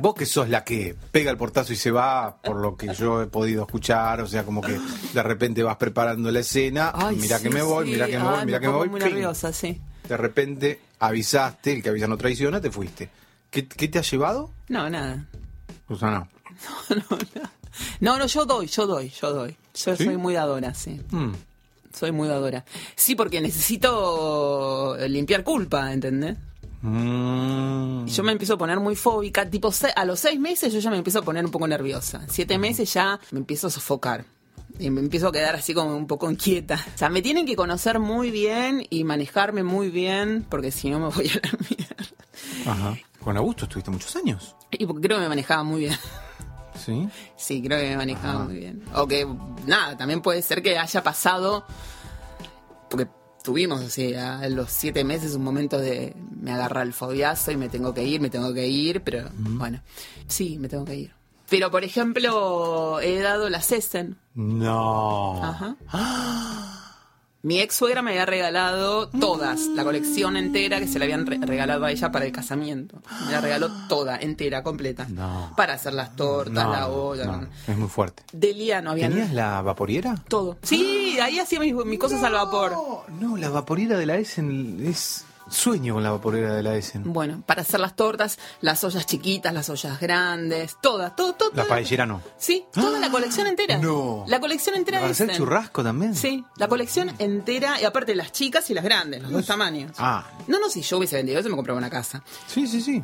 [0.00, 3.22] vos que sos la que pega el portazo y se va, por lo que yo
[3.22, 4.78] he podido escuchar, o sea, como que
[5.12, 7.92] de repente vas preparando la escena, Ay, mira sí, que me voy, sí.
[7.92, 9.80] mira que me voy, mira que me voy, muy nerviosa, sí.
[10.08, 13.10] De repente avisaste, el que avisa no traiciona, te fuiste.
[13.50, 14.50] ¿Qué, qué te ha llevado?
[14.68, 15.24] No, nada.
[15.88, 16.28] Susana.
[18.00, 19.56] No, no, yo doy, yo doy, yo doy.
[19.74, 20.04] Yo ¿Sí?
[20.04, 21.00] soy muy dadora, sí.
[21.10, 21.32] Mm.
[21.92, 22.64] Soy muy dadora.
[22.94, 26.36] Sí, porque necesito limpiar culpa, ¿entendés?
[26.82, 28.06] Mm.
[28.06, 29.48] Y yo me empiezo a poner muy fóbica.
[29.48, 32.24] Tipo, a los seis meses yo ya me empiezo a poner un poco nerviosa.
[32.28, 34.24] Siete meses ya me empiezo a sofocar.
[34.78, 36.74] Y me empiezo a quedar así como un poco inquieta.
[36.94, 41.00] O sea, me tienen que conocer muy bien y manejarme muy bien, porque si no
[41.00, 42.70] me voy a la mierda.
[42.70, 42.98] Ajá.
[43.20, 44.54] Con Augusto estuviste muchos años.
[44.70, 45.96] Y porque creo que me manejaba muy bien.
[46.84, 47.08] ¿Sí?
[47.36, 48.44] Sí, creo que me manejaba Ajá.
[48.44, 48.82] muy bien.
[48.94, 49.26] O que,
[49.66, 51.64] nada, también puede ser que haya pasado,
[52.90, 53.08] porque
[53.42, 57.56] tuvimos, o sea, a los siete meses un momento de me agarra el fobiazo y
[57.56, 59.80] me tengo que ir, me tengo que ir, pero bueno,
[60.28, 61.15] sí, me tengo que ir.
[61.48, 64.16] Pero, por ejemplo, he dado la CESEN.
[64.34, 65.42] No.
[65.44, 65.76] Ajá.
[67.42, 71.38] Mi ex suegra me había regalado todas, la colección entera que se le habían re-
[71.40, 73.00] regalado a ella para el casamiento.
[73.26, 75.06] Me la regaló toda, entera, completa.
[75.08, 75.52] No.
[75.56, 77.24] Para hacer las tortas, No, la olla.
[77.26, 78.24] no, es muy fuerte.
[78.32, 80.16] Delia no había ¿Tenías la vaporiera?
[80.26, 80.58] todo.
[80.62, 82.72] Sí, ahí hacía mis, mis cosas al vapor.
[82.72, 87.02] No, no, la vaporiera de la Essen es sueño con la vaporiera de la Essen.
[87.12, 91.50] Bueno, para hacer las tortas, las ollas chiquitas, las ollas grandes, todas, todo, todo.
[91.54, 92.20] La paellera no.
[92.38, 93.78] Sí, toda la colección entera.
[93.78, 94.24] No.
[94.28, 96.14] La colección entera ¿Para de hacer churrasco también?
[96.14, 99.92] Sí, la colección entera, y aparte las chicas y las grandes, los dos tamaños.
[99.98, 102.22] Ah, No, no, si yo hubiese vendido eso me compraba una casa.
[102.46, 103.02] sí, sí, sí.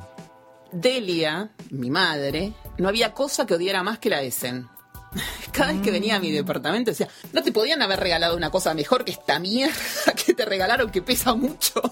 [0.73, 4.69] Delia, mi madre, no había cosa que odiara más que la Essen.
[5.53, 8.73] Cada vez que venía a mi departamento decía, no te podían haber regalado una cosa
[8.73, 9.75] mejor que esta mierda
[10.27, 11.83] que te regalaron que pesa mucho,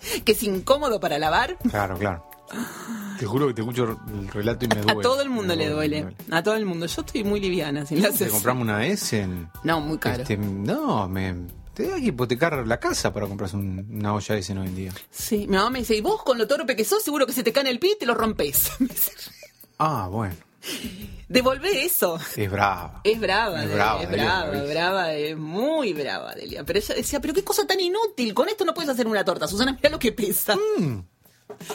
[0.24, 1.58] que es incómodo para lavar.
[1.70, 2.24] Claro, claro.
[3.18, 5.02] Te juro que te escucho el relato y me A duele.
[5.02, 6.14] todo el mundo le duele.
[6.30, 6.86] A todo el mundo.
[6.86, 9.50] Yo estoy muy liviana sin las Te compramos una S en...
[9.64, 10.22] No, muy caro.
[10.22, 11.34] Este, no, me...
[11.74, 14.92] Te da que hipotecar la casa para comprarse un- una olla S hoy en día.
[15.10, 17.42] Sí, mi mamá me dice, y vos con lo torpe que sos, seguro que se
[17.44, 18.70] te cae en el pie y te lo rompes.
[19.80, 20.34] Ah, bueno.
[21.28, 22.18] Devolvé eso.
[22.36, 23.00] Es brava.
[23.04, 26.64] Es brava, Es Delia, brava, es brava, es brava, es muy brava, Delia.
[26.64, 29.46] Pero ella decía, pero qué cosa tan inútil, con esto no puedes hacer una torta.
[29.46, 30.54] Susana, mira lo que pesa.
[30.54, 31.02] Te Mm.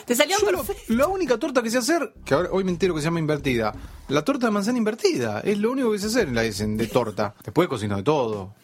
[0.08, 0.89] Yo lo- perfectas.
[0.96, 3.74] la única torta que sé hacer, que ahora, hoy me entero que se llama invertida,
[4.08, 5.41] la torta de manzana invertida.
[5.41, 7.36] Es lo único que sé hacer la S de torta.
[7.44, 8.56] Después cocino de todo.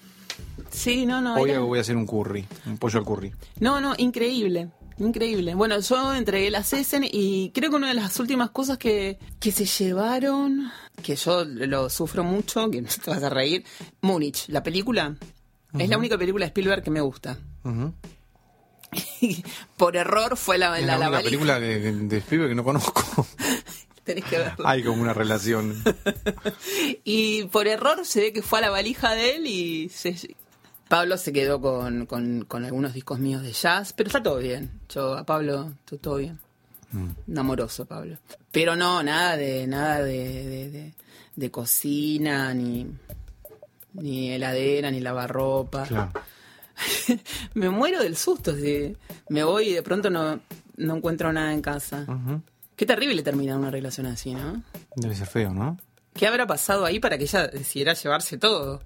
[0.71, 1.35] Sí, no, no.
[1.35, 3.33] Hoy era- voy a hacer un curry, un pollo al curry.
[3.59, 4.69] No, no, increíble.
[4.99, 5.55] Increíble.
[5.55, 9.51] Bueno, yo entregué las Essen y creo que una de las últimas cosas que, que
[9.51, 10.69] se llevaron,
[11.01, 13.63] que yo lo sufro mucho, que te vas a reír,
[14.01, 15.15] Múnich, la película.
[15.77, 17.37] Es la única película de Spielberg que me gusta.
[19.77, 23.25] Por error fue la, la, la, la película de, de Spielberg que no conozco.
[24.03, 24.69] Tenés que verla.
[24.69, 25.83] Hay como una relación.
[27.03, 30.35] Y por error se ve que fue a la valija de él y se-
[30.89, 34.69] Pablo se quedó con, con- con algunos discos míos de jazz, pero está todo bien.
[34.89, 36.37] Yo a Pablo, to- todo bien.
[36.91, 38.17] Un amoroso Pablo.
[38.51, 40.93] Pero no, nada de nada de, de, de-
[41.35, 42.87] de cocina, ni,
[43.93, 45.83] ni heladera, ni lavarropa.
[45.85, 46.11] Claro.
[47.53, 48.55] me muero del susto.
[48.55, 48.95] si
[49.29, 50.39] me voy y de pronto no,
[50.77, 52.05] no encuentro nada en casa.
[52.75, 54.63] Qué terrible terminar una relación así, ¿no?
[54.95, 55.77] Debe ser feo, ¿no?
[56.13, 58.81] ¿Qué habrá pasado ahí para que ella decidiera llevarse todo?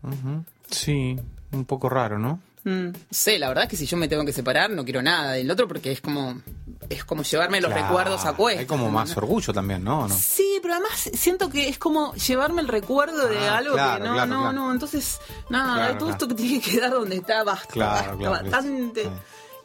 [0.69, 1.15] Sí,
[1.53, 2.39] un poco raro, ¿no?
[2.65, 5.33] Mm, sé, la verdad es que si yo me tengo que separar no quiero nada
[5.33, 6.41] del otro porque es como
[6.89, 8.61] es como llevarme los Claro, recuerdos a cuestas.
[8.61, 10.07] Hay como más orgullo también, ¿no?
[10.09, 14.07] Sí, pero además siento que es como llevarme el recuerdo de Ah, algo claro, que
[14.09, 14.53] no, claro, no, claro.
[14.53, 14.71] no.
[14.71, 16.11] Entonces, nada, todo claro.
[16.11, 19.03] esto que tiene que quedar donde está, basta, Claro, basta, claro, bastante.
[19.03, 19.09] sí.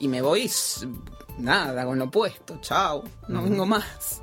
[0.01, 0.51] Y me voy,
[1.39, 4.23] nada, con lo puesto, chao, no vengo más.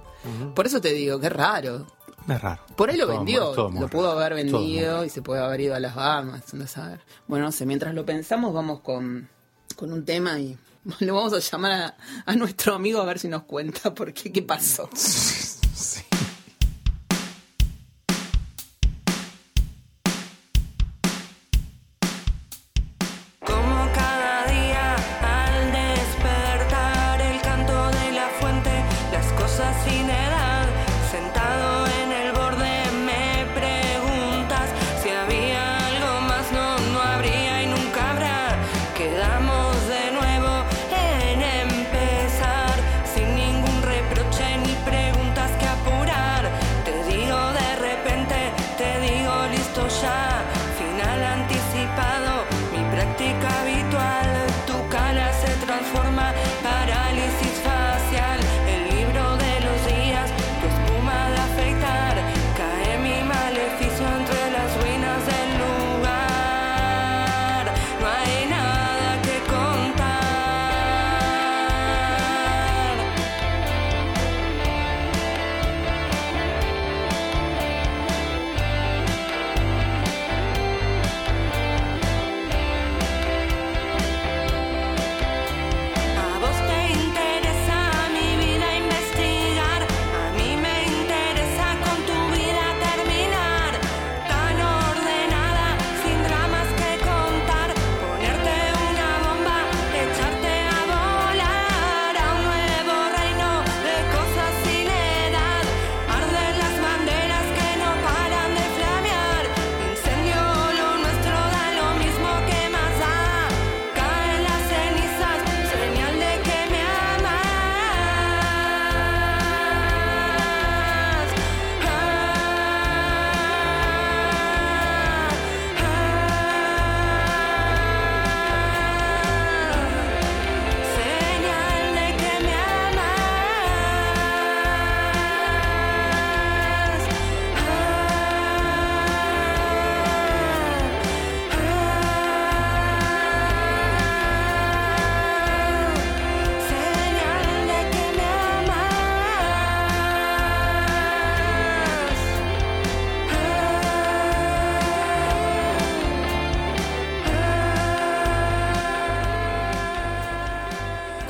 [0.56, 1.86] Por eso te digo, qué raro.
[2.28, 2.62] Es raro.
[2.76, 4.20] Por ahí lo Todo vendió, muy lo pudo raro.
[4.20, 7.00] haber vendido y se puede haber ido a las Bahamas, no saber.
[7.28, 9.30] Bueno, no sé, mientras lo pensamos vamos con,
[9.76, 10.58] con un tema y
[11.00, 14.32] le vamos a llamar a, a nuestro amigo a ver si nos cuenta por qué,
[14.32, 14.90] qué pasó.
[15.76, 16.00] Sí.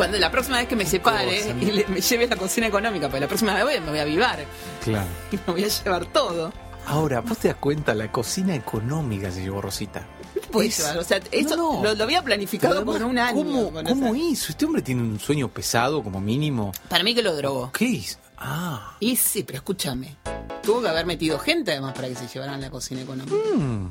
[0.06, 3.22] Cuando la próxima vez que me separe y le- me lleve la cocina económica, porque
[3.22, 4.46] la próxima vez me voy a avivar
[4.84, 5.08] Claro.
[5.32, 6.54] y me voy a llevar todo.
[6.86, 10.06] Ahora, vos te das cuenta, la cocina económica se llevó Rosita.
[10.52, 11.84] Puede Es- llevar, o sea, esto No, no.
[11.84, 13.36] Lo, lo había planificado además, un año.
[13.36, 14.52] ¿Cómo, con cómo hizo?
[14.52, 16.72] Este hombre tiene un sueño pesado como mínimo.
[16.88, 17.72] Para mí que lo drogó.
[17.72, 18.20] ¿Qué hizo?
[18.38, 18.96] Ah.
[19.00, 20.18] Y sí, pero escúchame.
[20.62, 23.36] Tuvo que haber metido gente además para que se llevaran la cocina económica.
[23.56, 23.90] Mm.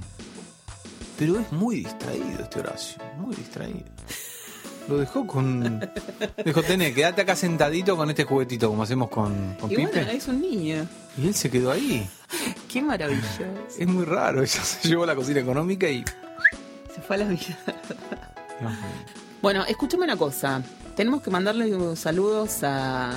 [1.18, 3.84] Pero es muy distraído este Horacio, muy distraído.
[4.88, 5.80] Lo dejó con.
[6.44, 9.90] Dijo, Tené, quédate acá sentadito con este juguetito, como hacemos con, con y Pipe.
[9.92, 10.86] bueno, es un niño.
[11.16, 12.08] Y él se quedó ahí.
[12.70, 13.44] Qué maravilloso.
[13.78, 14.42] Es muy raro.
[14.42, 16.04] Ella se llevó la cocina económica y.
[16.94, 17.58] Se fue a la vida.
[19.42, 20.62] Bueno, escúchame una cosa.
[20.96, 23.10] Tenemos que mandarle saludos a,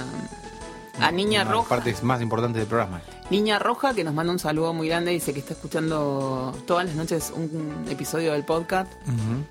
[0.99, 1.69] a Niña Una Roja.
[1.69, 3.01] partes más importantes del programa.
[3.29, 5.11] Niña Roja, que nos manda un saludo muy grande.
[5.11, 7.43] Dice que está escuchando todas las noches un,
[7.83, 8.91] un episodio del podcast.
[9.03, 9.43] Ujú.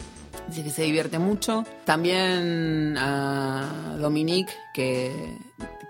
[0.49, 1.65] Dice que se divierte mucho.
[1.85, 5.37] También a Dominique, que,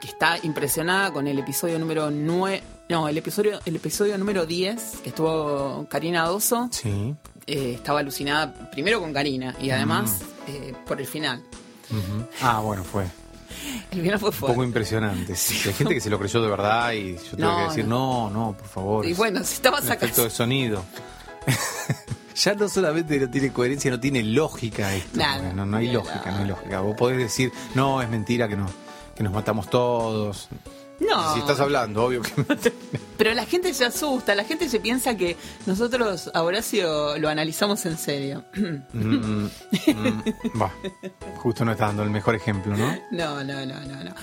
[0.00, 2.62] que está impresionada con el episodio número 9.
[2.88, 6.68] No, el episodio, el episodio número 10, que estuvo Karina Doso.
[6.70, 7.14] Sí.
[7.46, 11.42] Eh, estaba alucinada primero con Karina y además eh, por el final.
[12.42, 13.04] Ah, bueno, fue.
[13.92, 14.54] El final fue Un fuerte.
[14.54, 15.34] poco impresionante.
[15.36, 15.68] sí.
[15.68, 18.30] Hay gente que se lo creyó de verdad y yo tuve No, que decir, no,
[18.30, 19.06] no, por favor.
[19.06, 20.04] Y bueno, si estaba un sacando.
[20.06, 20.84] efecto de sonido.
[22.36, 25.18] ya no solamente no tiene coherencia, no tiene lógica esto.
[25.18, 25.98] Nada, no, no hay mira.
[26.00, 26.80] lógica, no hay lógica.
[26.80, 28.66] Vos podés decir, no, es mentira que no,
[29.14, 30.48] que nos matamos todos.
[30.98, 31.34] No.
[31.34, 32.32] Si estás hablando, obvio que
[33.18, 37.84] Pero la gente se asusta, la gente se piensa que nosotros a Horacio lo analizamos
[37.84, 38.44] en serio.
[38.54, 39.50] Mm, mm,
[39.88, 40.22] mm,
[40.60, 40.72] Va,
[41.36, 42.96] justo no estás dando el mejor ejemplo, ¿no?
[43.10, 44.14] No, no, no, no, no.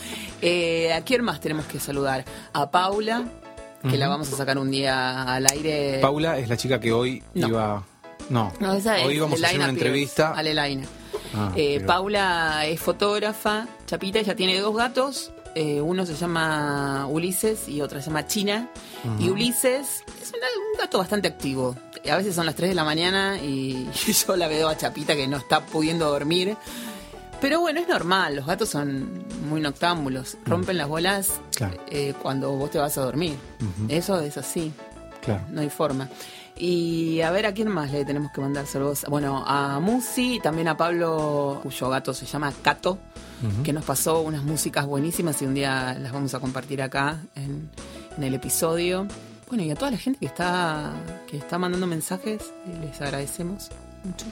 [0.42, 2.26] Eh, ¿A quién más tenemos que saludar?
[2.54, 3.24] A Paula,
[3.88, 6.00] que la vamos a sacar un día al aire.
[6.02, 7.48] Paula es la chica que hoy No.
[7.50, 7.84] iba.
[8.30, 10.32] No, No, esa es hoy íbamos a hacer una entrevista.
[10.34, 10.88] Alelaina.
[11.36, 15.32] Ah, Eh, pero- Paula es fotógrafa, chapita, ella tiene dos gatos.
[15.56, 18.70] eh, uno se llama Ulises y otra se llama China.
[19.20, 21.76] Y Ulises es una- un gato bastante activo.
[22.12, 23.88] A veces son las 3 de la mañana y
[24.28, 26.58] yo la veo a Chapita que no está pudiendo dormir.
[27.40, 30.38] Pero bueno, es normal, los gatos son muy noctámbulos.
[30.46, 31.78] Rompen las bolas Claro.
[31.88, 33.36] eh, cuando vos te vas a dormir.
[33.90, 34.72] Eso es así
[35.22, 35.42] Claro.
[35.52, 36.10] no hay forma.
[36.58, 39.06] Y a ver a quién más le tenemos que mandar saludos.
[39.10, 43.00] Bueno, a Musi y también a Pablo, cuyo gato se llama Cato,
[43.64, 47.70] que nos pasó unas músicas buenísimas y un día las vamos a compartir acá en,
[48.18, 49.08] en el episodio.
[49.50, 50.94] Bueno, y a toda la gente que está,
[51.28, 53.70] que está mandando mensajes, les agradecemos
[54.04, 54.26] mucho.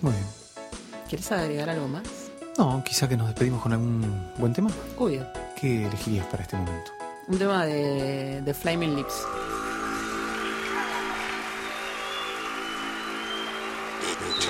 [0.00, 0.24] Muy bien.
[1.08, 2.04] ¿Quieres agregar algo más?
[2.56, 4.70] No, quizá que nos despedimos con algún buen tema.
[4.96, 5.26] Obvio.
[5.60, 6.92] ¿Qué elegirías para este momento?
[7.28, 9.26] Un tema de, de Flaming Lips.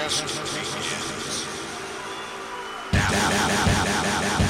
[0.08, 1.46] just begins.
[2.92, 4.45] Now, now, now, now, now, now.